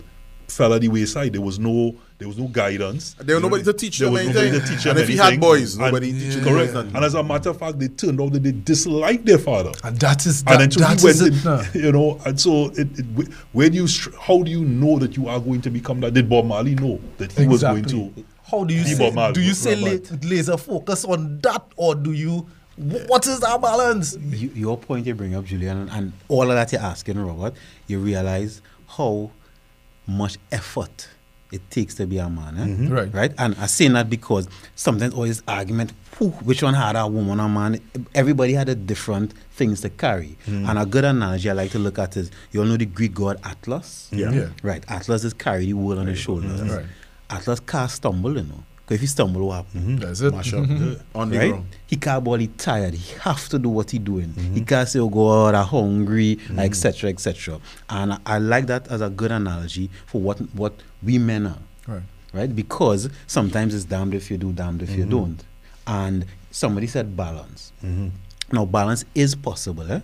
[0.47, 1.33] fell at the wayside.
[1.33, 3.15] There was no there was no guidance.
[3.17, 4.61] There was nobody to teach there them was nobody anything.
[4.67, 5.39] to teach And them if he had anything.
[5.39, 6.73] boys, And- nobody teaching them Correct.
[6.73, 6.95] nothing.
[6.95, 9.71] And as a matter of fact, they turned out that they disliked their father.
[9.85, 12.19] and that is that, and then so that he went is it in, you know,
[12.25, 13.87] and so it, it, wh- where do you,
[14.19, 16.13] how do you know that you are going to become that?
[16.13, 18.13] Did Bob Marley know that he was going to?
[18.43, 18.97] How do you say?
[18.97, 20.11] Bob Marley, do you say Robert.
[20.23, 22.47] la- laser focus on that, or do you?
[22.75, 24.17] What is that balance?
[24.29, 27.53] you, your point you bring up, Julian, and all of that you're asking, Robert,
[27.87, 29.31] you realize how
[30.07, 31.07] much effort
[31.51, 32.57] it takes to be a man.
[32.57, 32.65] Eh?
[32.65, 32.93] Mm-hmm.
[32.93, 33.13] Right.
[33.13, 33.33] Right?
[33.37, 37.49] And I say that because sometimes always argument, who, which one had a woman or
[37.49, 37.81] man?
[38.13, 40.37] Everybody had a different things to carry.
[40.45, 40.69] Mm-hmm.
[40.69, 43.13] And a good analogy I like to look at is, you all know the Greek
[43.13, 44.09] god Atlas?
[44.11, 44.31] Yeah.
[44.31, 44.49] Yeah.
[44.61, 44.83] Right.
[44.87, 46.61] Atlas is carry the world on his shoulders.
[46.61, 46.75] Mm-hmm.
[46.75, 46.85] Right.
[47.29, 48.63] Atlas can't stumble, you know.
[48.89, 49.81] Because if he stumble, what happen?
[49.81, 49.95] Mm-hmm.
[49.97, 50.33] That's it.
[50.33, 50.73] Mash up mm-hmm.
[50.93, 51.17] Mm-hmm.
[51.19, 51.49] on the right?
[51.51, 51.65] ground.
[51.85, 52.95] He can't he tired.
[52.95, 54.33] He have to do what he doing.
[54.55, 57.59] He can't say, oh God, I'm hungry, etc., etc.
[57.87, 60.73] And I, I like that as a good analogy for what what
[61.03, 62.01] we men are, Right.
[62.33, 62.55] right?
[62.55, 65.43] Because sometimes it's damned if you do, damned if you don't.
[65.85, 67.71] And somebody said balance.
[68.51, 69.99] Now balance is possible, eh?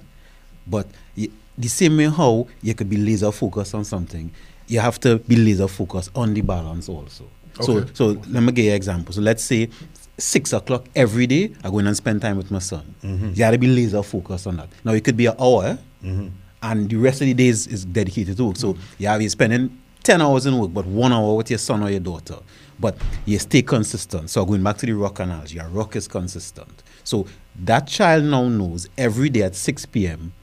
[0.68, 0.86] but
[1.18, 4.32] y- the same way how you could be laser focused on something,
[4.68, 7.26] you have to be laser focused on the balance also.
[7.62, 7.92] So, Okay.
[7.94, 9.14] so let me give you an example.
[9.14, 9.70] So let's say
[10.18, 12.96] six o'clock every day, I go in and spend time with my son.
[13.04, 13.30] Mm-hmm.
[13.30, 14.70] You gotta be laser focused on that.
[14.84, 16.28] Now it could be an hour, mm-hmm.
[16.64, 18.58] and the rest of the days is, dedicated to work.
[18.58, 21.84] So you have you spending ten hours in work, but one hour with your son
[21.84, 22.38] or your daughter.
[22.80, 24.30] But you stay consistent.
[24.30, 26.84] So going back to the rock analogy, your rock is consistent.
[27.06, 27.26] So
[27.64, 30.34] that child now knows every day at six p.m.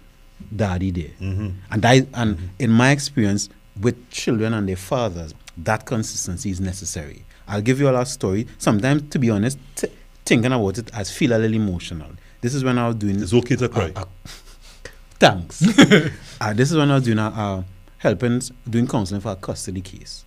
[0.54, 1.50] Daddy there, mm-hmm.
[1.70, 3.48] and I and in my experience
[3.80, 7.24] with children and their fathers, that consistency is necessary.
[7.48, 8.46] I'll give you a last story.
[8.58, 9.88] Sometimes, to be honest, t-
[10.24, 12.10] thinking about it, I feel a little emotional.
[12.40, 13.92] This is when I was doing It's okay to cry.
[13.94, 14.04] uh,
[15.18, 15.62] Thanks.
[16.40, 17.62] uh, this is when I was doing a, uh,
[17.98, 20.24] helping, doing counseling for a custody case.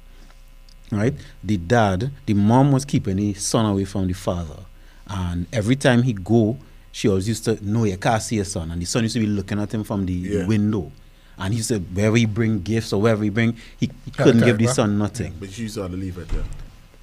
[0.91, 1.13] Right?
[1.43, 4.59] The dad, the mom was keeping the son away from the father.
[5.07, 6.57] And every time he go,
[6.91, 8.71] she always used to, know you can't see your son.
[8.71, 10.45] And the son used to be looking at him from the, the Yeah.
[10.45, 10.91] window.
[11.38, 14.39] And he said, wherever he bring gifts or wherever he bring, he, he Can't couldn't
[14.41, 16.43] carry give the son nothing But he used to leave it there.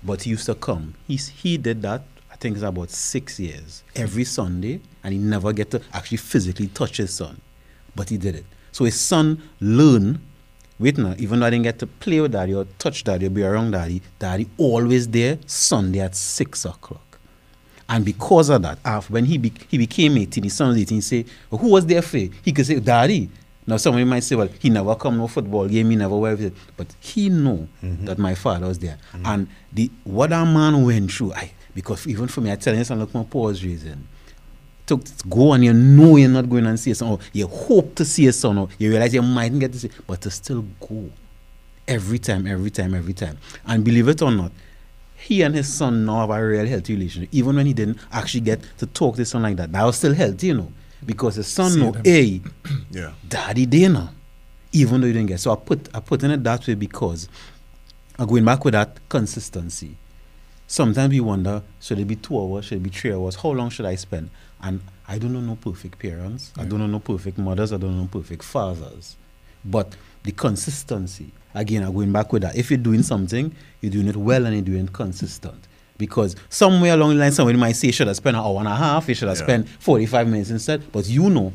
[0.02, 0.94] but he used to come.
[1.06, 5.52] He's, he did that, I think it's about six years, every Sunday, and he never
[5.52, 7.40] get to actually physically touch his son.
[7.94, 8.46] But he did it.
[8.72, 10.18] So his son learned,
[10.78, 13.30] wait now, even though I didn't get to play with daddy or touch daddy or
[13.30, 17.18] be around daddy, daddy always there Sunday at six o'clock.
[17.88, 20.96] And because of that, after when he be, he became 18, his son was 18,
[20.96, 22.16] he say, well, who was there for?
[22.16, 23.28] He could say, Daddy.
[23.66, 26.52] Now somebody might say, well, he never come no football game, he never wear it.
[26.76, 28.06] But he know mm-hmm.
[28.06, 28.98] that my father was there.
[29.12, 29.26] Mm-hmm.
[29.26, 32.84] And the what that man went through, I because even for me, I tell you
[32.84, 34.08] something like my pause reason.
[34.86, 37.46] To to go and you know you're not going and see a son, or you
[37.46, 40.30] hope to see a son, or you realize you mightn't get to see, but to
[40.30, 41.10] still go
[41.86, 43.38] every time, every time, every time.
[43.64, 44.50] And believe it or not,
[45.14, 47.28] he and his son now have a real healthy relationship.
[47.32, 49.96] Even when he didn't actually get to talk to his son like that, that was
[49.96, 50.72] still healthy, you know.
[51.04, 52.02] Because the son See know, them.
[52.04, 52.40] hey,
[52.90, 53.12] Yeah.
[53.28, 54.10] daddy now.
[54.72, 55.40] Even though you didn't get.
[55.40, 57.28] So I put I put in it that way because
[58.18, 59.96] I'm going back with that consistency.
[60.66, 63.34] Sometimes we wonder, should it be two hours, should it be three hours?
[63.36, 64.30] How long should I spend?
[64.62, 66.52] And I don't know no perfect parents.
[66.56, 67.72] I don't know no perfect mothers.
[67.72, 69.16] I don't know no perfect fathers.
[69.64, 72.56] But the consistency, again, I'm going back with that.
[72.56, 75.66] If you're doing something, you're doing it well and you're doing it consistent.
[76.06, 78.66] Because somewhere along the line, someone might say, you should have spent an hour and
[78.66, 79.44] a half, you should have Yeah.
[79.44, 80.82] spent 45 minutes instead.
[80.90, 81.52] But you know,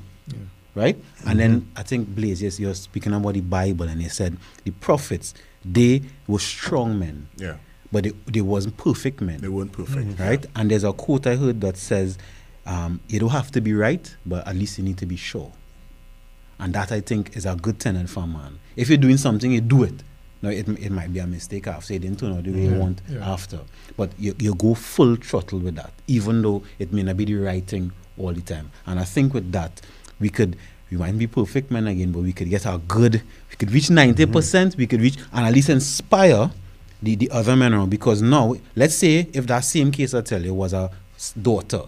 [0.73, 0.97] right?
[1.25, 4.71] And then I think Blaze, yes, you're speaking about the Bible, and he said the
[4.71, 5.33] prophets,
[5.65, 7.55] they were strong men, Yeah.
[7.91, 10.17] but they, they wasn't perfect men They weren't perfect.
[10.17, 10.45] right?
[10.55, 12.17] And there's a quote I heard that says,
[12.65, 15.51] um, "You don't have to be right, but at least you need to be sure."
[16.59, 18.59] And that I think is a good tenet for a man.
[18.77, 20.03] If you're doing something, you do it.
[20.41, 22.75] Now it, it might be a mistake after it didn't turn out the way you
[22.75, 23.27] want Yeah.
[23.33, 23.59] after,
[23.95, 27.35] but you, you go full throttle with that, even though it may not be the
[27.35, 28.71] right thing all the time.
[28.85, 29.81] And I think with that,
[30.19, 30.55] we could.
[30.89, 33.15] We might be perfect men again, but we could get our good.
[33.49, 34.75] We could reach ninety percent.
[34.77, 36.49] We could reach and at least inspire
[37.03, 40.41] the, the other men around because now let's say if that same case I tell
[40.41, 40.89] you was a
[41.41, 41.81] daughter,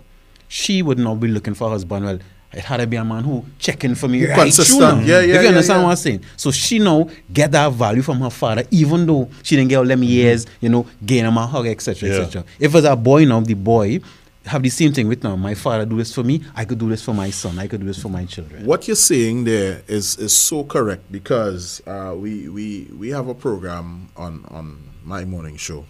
[0.49, 2.03] she would not be looking for a husband.
[2.05, 2.19] Well,
[2.51, 4.79] it had to be a man who checking for me right consistent.
[4.79, 4.99] now.
[4.99, 5.83] Yeah, yeah, If you yeah, understand yeah.
[5.83, 6.23] what I'm saying.
[6.35, 9.85] So she now get that value from her father, even though she didn't get all
[9.85, 12.09] them years, you know, gain him a hug, etc.
[12.09, 12.43] Etc.
[12.59, 13.99] If it's a boy now, the boy
[14.45, 15.35] have the same thing with now.
[15.35, 17.81] My father do this for me, I could do this for my son, I could
[17.81, 18.65] do this for my children.
[18.65, 23.35] What you're saying there is is so correct because uh, we we we have a
[23.35, 25.85] program on on my morning show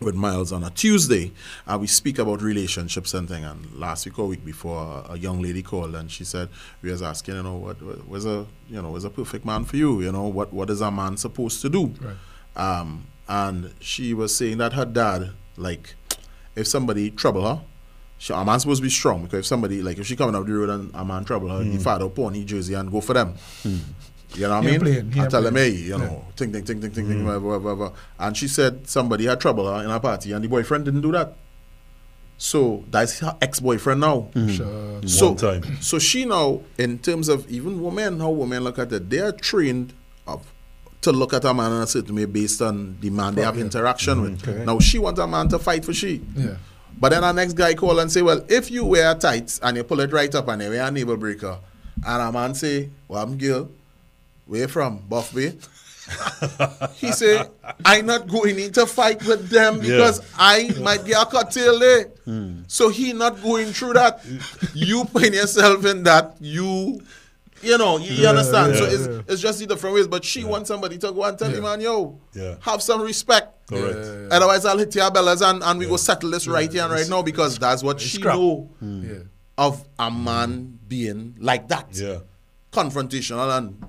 [0.00, 1.30] with Miles on a Tuesday,
[1.66, 3.44] and we speak about relationships and thing.
[3.44, 6.48] And last week or week before, a young lady called and she said
[6.80, 9.64] we was asking, you know, what what- was a you know was a perfect man
[9.64, 10.00] for you?
[10.00, 11.92] You know, what what is a man supposed to do?
[12.00, 12.16] Right.
[12.80, 15.94] Um, and she was saying that her dad, like,
[16.56, 17.62] if somebody trouble her,
[18.18, 20.46] she, a man's supposed to be strong because if somebody, like, if she coming up
[20.46, 23.12] the road and a man trouble her, the father upon his jersey and go for
[23.12, 23.34] them.
[24.34, 24.80] You know what I mean?
[24.80, 27.46] playing, I ain't tell them, hey, you know, ting, ting, ting, ting, ting, ting, whatever,
[27.48, 27.96] whatever, whatever.
[28.18, 31.12] And she said somebody had trouble her in a party and the boyfriend didn't do
[31.12, 31.36] that.
[32.38, 34.28] So that's her ex-boyfriend now.
[34.48, 35.00] Sure.
[35.06, 35.62] So, One time.
[35.82, 39.32] so she now, in terms of even women, how women look at it, they are
[39.32, 39.92] trained
[40.26, 40.46] of,
[41.02, 43.56] to look at a man in a certain way based on the man they have
[43.56, 43.64] Yeah.
[43.64, 44.42] interaction with.
[44.42, 44.64] Correct.
[44.64, 46.22] Now she wants a man to fight for she.
[46.36, 46.56] Yeah.
[46.98, 49.84] But then our next guy call and say, well, if you wear tights and you
[49.84, 51.58] pull it right up and you wear a navel breaker,
[52.06, 53.68] and a man say, well, I'm girl,
[54.50, 54.98] where from?
[55.08, 55.52] Buff Bay?
[56.94, 57.48] he said,
[57.84, 62.10] I not going in to fight with them because I might get a curtail there.
[62.26, 62.40] Eh?
[62.66, 64.24] So he not going through that.
[64.74, 67.00] You putting yourself in that, you
[67.62, 68.74] you know, you, you understand.
[68.74, 69.20] so it's yeah.
[69.28, 70.08] it's just the different ways.
[70.08, 72.56] But she wants somebody to go and tell him, man, yo, Yeah.
[72.62, 73.68] have some respect.
[73.68, 73.98] Correct.
[73.98, 74.28] Yeah.
[74.36, 77.08] Otherwise, I'll hit your bellas and, and we go settle this right here and right
[77.08, 78.34] now because that's what she scrap.
[78.34, 79.18] know Yeah.
[79.58, 81.88] of a man being like that.
[81.92, 82.20] Yeah.
[82.72, 83.84] Confrontational and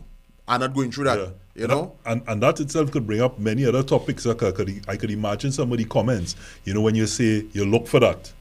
[0.51, 1.17] and not going through that.
[1.19, 1.27] Yeah.
[1.55, 1.93] You know?
[2.05, 4.25] and and that itself could bring up many other topics.
[4.25, 6.35] I could I could imagine somebody comments.
[6.65, 8.31] You know, when you say you look for that,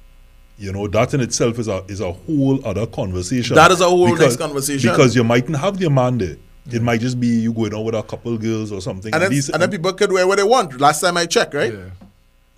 [0.59, 3.57] you know that in itself is a is a whole other conversation.
[3.57, 4.91] That is a whole next conversation.
[4.91, 6.37] because you mightn't have the man there.
[6.71, 9.13] It might just be you going out with a couple girls or something.
[9.13, 10.79] And then, these- and then people could wear what they want.
[10.81, 11.73] Last time I checked, right?
[11.73, 11.79] Yeah.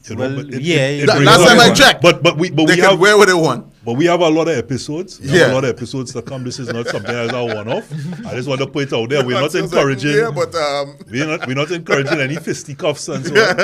[0.09, 2.23] you know, Well, but it- yeah, it- it That- brings last time I checked, But
[2.23, 3.72] but we but They we could have wear what they want.
[3.85, 5.21] But we have a lot of episodes.
[5.21, 5.53] We have Yeah.
[5.53, 6.45] a lot of episodes to come.
[6.45, 7.91] This is not something as a one off.
[8.27, 9.23] I just want to put it out there.
[9.27, 10.17] We're not So it's like, encouraging.
[10.17, 13.57] Yeah, but um, we're not we're not encouraging any fisticuffs and so on.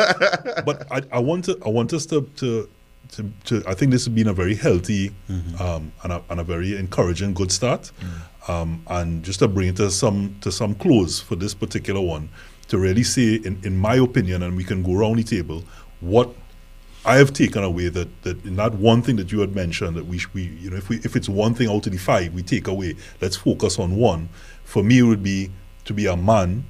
[0.64, 2.68] But I, I want to I want us to to,
[3.12, 5.14] to, to I think this has been a very healthy
[5.60, 7.90] um, and, a, and a very encouraging good start.
[8.48, 12.28] Um, and just to bring it to some to some close for this particular one,
[12.68, 15.62] to really say in, in my opinion, and we can go around the table,
[16.00, 16.34] what
[17.08, 20.04] I have taken away that, that in that one thing that you had mentioned that
[20.06, 22.34] we, sh- we you know if we if it's one thing out of the five
[22.34, 22.96] we take away.
[23.22, 24.28] Let's focus on one.
[24.64, 25.50] For me it would be
[25.86, 26.64] to be a man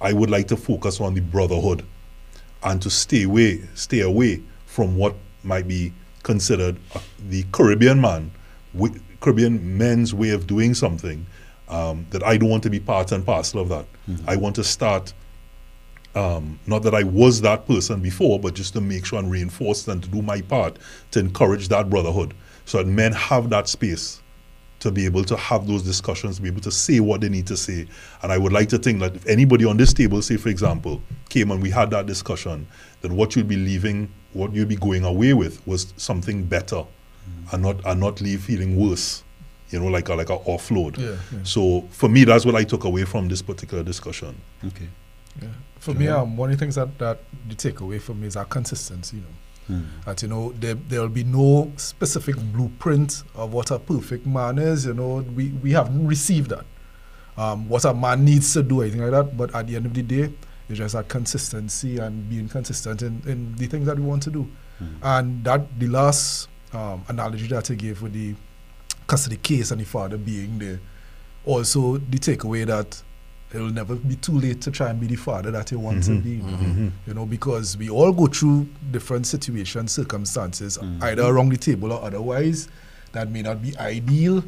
[0.00, 1.84] I would like to focus on the brotherhood
[2.62, 8.30] and to stay away stay away from what might be considered uh, the Caribbean man
[8.72, 11.26] wi- Caribbean men's way of doing something
[11.68, 13.86] um, that I don't want to be part and parcel of that.
[14.28, 15.12] I want to start
[16.14, 19.86] um, not that I was that person before, but just to make sure and reinforce
[19.88, 20.78] and to do my part
[21.10, 22.34] to encourage that brotherhood
[22.64, 24.22] so that men have that space
[24.80, 27.56] to be able to have those discussions, be able to say what they need to
[27.56, 27.86] say.
[28.22, 31.00] And I would like to think that if anybody on this table, say for example,
[31.30, 32.66] came and we had that discussion,
[33.00, 36.84] that what you'd be leaving, what you'd be going away with was something better
[37.52, 39.24] and not and not leave feeling worse.
[39.70, 40.98] You know, like a like a offload.
[40.98, 41.42] Yeah, yeah.
[41.44, 44.38] So for me that's what I took away from this particular discussion.
[44.66, 44.88] Okay.
[45.42, 45.48] Yeah.
[45.78, 48.46] For me, um, one of the things that, that the takeaway for me is our
[48.46, 49.18] consistency.
[49.18, 49.28] You know,
[50.06, 54.58] that you know there there will be no specific blueprint of what a perfect man
[54.58, 54.86] is.
[54.86, 56.64] You know, we we haven't received that.
[57.36, 59.36] Um, what a man needs to do, anything like that.
[59.36, 60.32] But at the end of the day,
[60.68, 64.30] it's just a consistency and being consistent in, in the things that we want to
[64.30, 64.48] do.
[65.02, 68.34] And that the last um, analogy that I gave with the
[69.06, 70.80] custody case and the father being there,
[71.44, 73.02] also the takeaway that
[73.54, 76.10] it'll never be too late to try and be the father that you want to
[76.10, 76.20] mm-hmm.
[76.20, 76.36] be.
[76.38, 76.88] Mm-hmm.
[77.06, 81.02] You know, because we all go through different situations, circumstances, mm-hmm.
[81.04, 82.68] either around the table or otherwise,
[83.12, 84.42] that may not be ideal,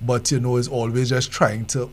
[0.00, 1.90] but you know, it's always just trying to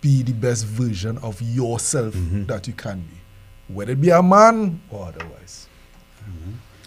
[0.00, 2.14] be the best version of yourself
[2.46, 5.68] that you can be, whether it be a man or otherwise.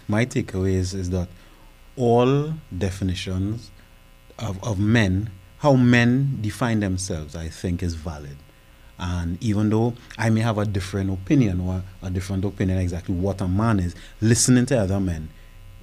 [0.06, 1.28] my takeaway is, is that
[1.96, 3.70] all definitions
[4.38, 8.36] of, of men, how men define themselves, I think is valid.
[8.98, 13.40] And even though I may have a different opinion or a different opinion exactly what
[13.40, 15.28] a man is, listening to other men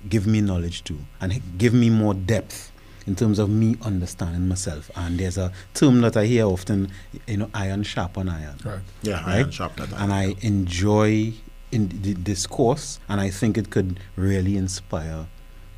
[0.09, 2.71] give me knowledge too and give me more depth
[3.07, 4.89] in terms of me understanding myself.
[4.95, 6.91] And there's a term that I hear often,
[7.27, 8.79] you know, iron sharpen iron Right.
[9.01, 9.35] yeah, right?
[9.37, 10.03] iron sharpened iron.
[10.03, 11.33] And I enjoy
[11.71, 15.27] in the discourse, and I think it could really inspire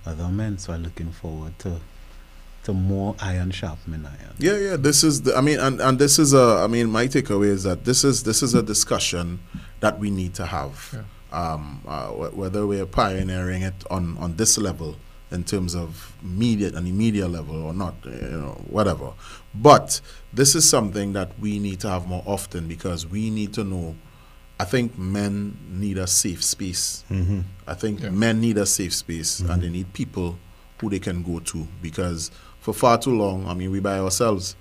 [0.06, 0.58] other men.
[0.58, 1.80] So I'm looking forward to
[2.68, 4.36] to more iron sharpening iron.
[4.40, 4.76] Yeah, yeah.
[4.78, 5.36] This is the.
[5.36, 6.62] I mean, and, and this is a.
[6.64, 9.40] I mean, my takeaway is that this is this is a discussion
[9.80, 10.76] that we need to have.
[11.32, 14.96] Um, uh, wh- whether we're pioneering it on on this level
[15.32, 18.12] in terms of media and the media level or not, you
[18.44, 19.12] know, whatever.
[19.56, 20.00] But
[20.34, 23.96] this is something that we need to have more often because we need to know.
[24.60, 27.04] I think men need a safe space.
[27.12, 27.42] Mm-hmm.
[27.68, 28.10] I think Yeah.
[28.10, 30.40] men need a safe space and they need people
[30.82, 32.32] who they can go to because
[32.68, 34.58] for far too long, I mean, we by ourselves.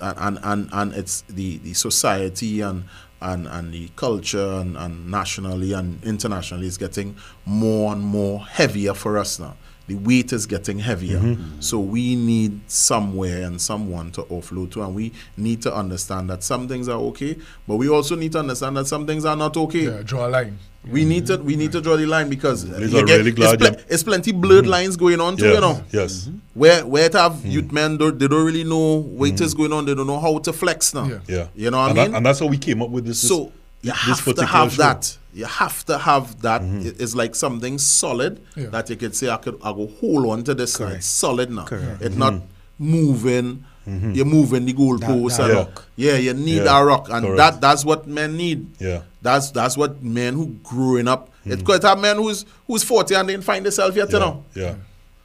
[0.00, 2.84] And, and, and, and it's the, the society and,
[3.20, 8.94] and, and the culture and, and nationally and internationally is getting more and more heavier
[8.94, 9.56] for us now.
[9.86, 11.18] The weight is getting heavier.
[11.18, 11.60] Mm-hmm.
[11.60, 16.42] So we need somewhere and someone to offload to, and we need to understand that
[16.42, 17.36] some things are okay,
[17.68, 19.84] but we also need to understand that some things are not okay.
[19.84, 20.58] Yeah, draw a line.
[20.88, 22.80] We need to we need to draw the line because mm-hmm.
[22.82, 24.70] you are really it's, glad ple- it's plenty blurred mm-hmm.
[24.70, 25.84] lines going on too, Yes, you know.
[25.90, 26.30] yes.
[26.54, 29.84] Where where it have youth men don't, they don't really know what is going on,
[29.84, 31.06] they don't know how to flex now.
[31.06, 31.18] Yeah.
[31.26, 31.48] Yeah.
[31.56, 32.16] You know what and I that- mean?
[32.16, 33.20] and that's how we came up with this.
[33.20, 33.52] so
[33.82, 34.82] you have to have show.
[34.82, 35.00] Mm-hmm.
[35.00, 35.18] that.
[35.34, 36.62] You have to have that.
[36.62, 36.86] Mm-hmm.
[36.86, 38.66] It- It's like something solid Yeah.
[38.70, 40.96] that you could say I could I go hold on to this Correct.
[40.96, 41.64] it's solid now.
[41.64, 42.00] Correct.
[42.02, 42.46] It's not mm-hmm.
[42.78, 44.12] moving mm-hmm.
[44.12, 45.36] you're moving the goalpost.
[45.38, 45.84] that and- rock.
[45.96, 47.36] Yeah, you need Yeah, that rock, and correct.
[47.38, 48.66] that that's what men need.
[48.80, 49.02] Yeah.
[49.22, 51.30] That's that's what men who growing up.
[51.44, 51.64] It's mm.
[51.66, 54.24] quite a man who's who's 40 and didn't find themselves yet, you Yeah.
[54.24, 54.44] know.
[54.54, 54.74] Yeah.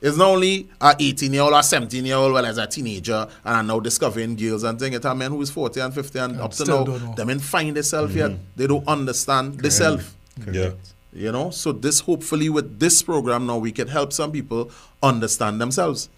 [0.01, 3.27] It's not only a 18 year old or 17 year old, well, as a teenager,
[3.45, 4.95] and are now discovering girls and things.
[4.95, 7.13] It's a man who is 40 and 50 and up to now, don't know.
[7.15, 8.31] they ain't find themselves yet.
[8.31, 8.43] Mm-hmm.
[8.55, 10.15] They don't understand themselves.
[10.51, 10.71] Yeah.
[11.13, 14.71] You know, so this hopefully with this program now we can help some people
[15.03, 16.09] understand themselves.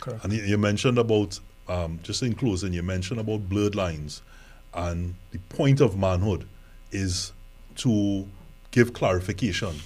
[0.00, 0.24] Correct.
[0.24, 4.20] And you, you mentioned about, um, just in closing, you mentioned about blurred lines.
[4.74, 6.46] And the point of manhood
[6.90, 7.32] is
[7.76, 8.26] to
[8.72, 9.76] give clarification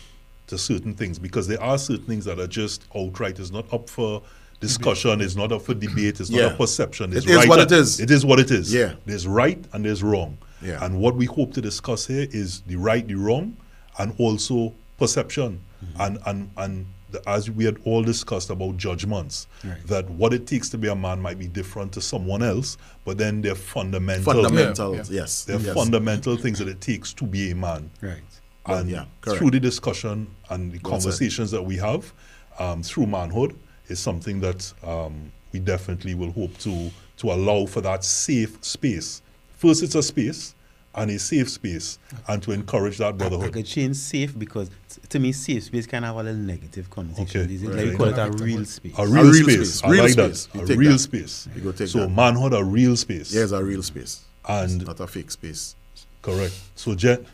[0.47, 3.38] to certain things because there are certain things that are just outright.
[3.38, 4.22] It's not up for
[4.61, 6.47] discussion, it's not up for debate, it's not Yeah.
[6.53, 7.12] a perception.
[7.12, 8.01] It's It is right what and- it is.
[8.01, 8.72] It is what it is.
[8.72, 8.94] Yeah.
[9.05, 10.38] There's right and there's wrong.
[10.62, 10.82] Yeah.
[10.84, 13.57] And what we hope to discuss here is the right, the wrong,
[13.99, 15.61] and also perception.
[15.84, 16.01] Mm-hmm.
[16.01, 19.86] And and and the, as we had all discussed about judgments, Right.
[19.86, 23.18] that what it takes to be a man might be different to someone else, but
[23.18, 24.32] then they're fundamental.
[24.32, 25.20] Fundamentals, Yeah.
[25.20, 25.44] yes.
[25.44, 25.74] They're yes.
[25.74, 27.90] fundamental things that it takes to be a man.
[28.01, 28.22] Right.
[28.67, 31.05] Well, And yeah, through the discussion and the Well said.
[31.05, 32.12] conversations that we have
[32.59, 33.55] um, through manhood
[33.89, 39.23] is something that um, we definitely will hope to to allow for that safe space.
[39.57, 40.55] First, it's a space
[40.95, 41.99] and a safe space,
[42.29, 43.53] and to encourage that I brotherhood.
[43.53, 47.41] could change safe because t- to me safe space can have a little negative connotation.
[47.43, 47.47] Okay.
[47.47, 47.71] these days.
[47.71, 47.79] Right.
[47.85, 48.95] Like we call it a real space.
[48.99, 49.75] A real, real space.
[49.75, 49.85] space.
[49.85, 50.47] I Real like space.
[50.47, 50.69] that.
[50.69, 50.99] You A real that.
[50.99, 51.49] space.
[51.55, 52.09] You go take so that.
[52.11, 53.35] manhood, a real space.
[53.35, 54.25] Yes, a real space.
[54.49, 55.75] And- It's not a fake space.
[56.23, 56.55] Correct.
[56.75, 57.25] So, Jen,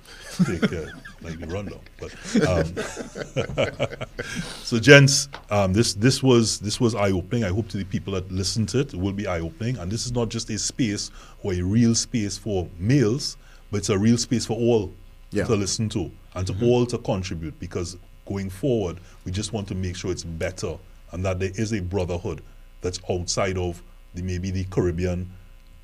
[0.47, 1.81] take care, like the rundown.
[1.99, 2.13] But
[2.49, 3.97] um,
[4.63, 7.45] so, gents, um, this this was this was eye opening.
[7.45, 9.79] I hope to the people that listen to it, it will be eye opening.
[9.79, 11.11] And this is not just a space
[11.43, 13.37] or a real space for males,
[13.71, 14.93] but it's a real space for all
[15.31, 15.45] Yeah.
[15.45, 17.59] to listen to and to all to contribute.
[17.59, 17.97] Because
[18.27, 20.77] going forward, we just want to make sure it's better
[21.13, 22.43] and that there is a brotherhood
[22.81, 23.83] that's outside of
[24.15, 25.31] the maybe the Caribbean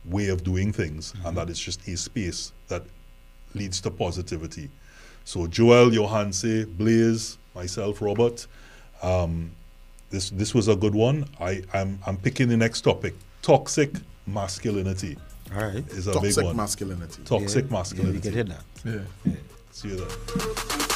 [0.04, 2.82] way of doing things, and that it's just a space that
[3.54, 4.70] leads to positivity.
[5.28, 8.46] So Joel, Johanse, Blaze, myself, Robert,
[9.02, 9.50] um,
[10.08, 11.26] this this was a good one.
[11.38, 13.12] I I'm I'm picking the next topic:
[13.42, 13.90] toxic
[14.26, 15.18] masculinity
[15.54, 15.86] All right.
[15.88, 16.56] is a Toxic big one.
[16.56, 17.22] masculinity.
[17.26, 18.30] toxic Yeah, masculinity.
[18.30, 19.04] Yeah, we can hit that.
[19.26, 19.32] Yeah.
[19.72, 20.87] See you there.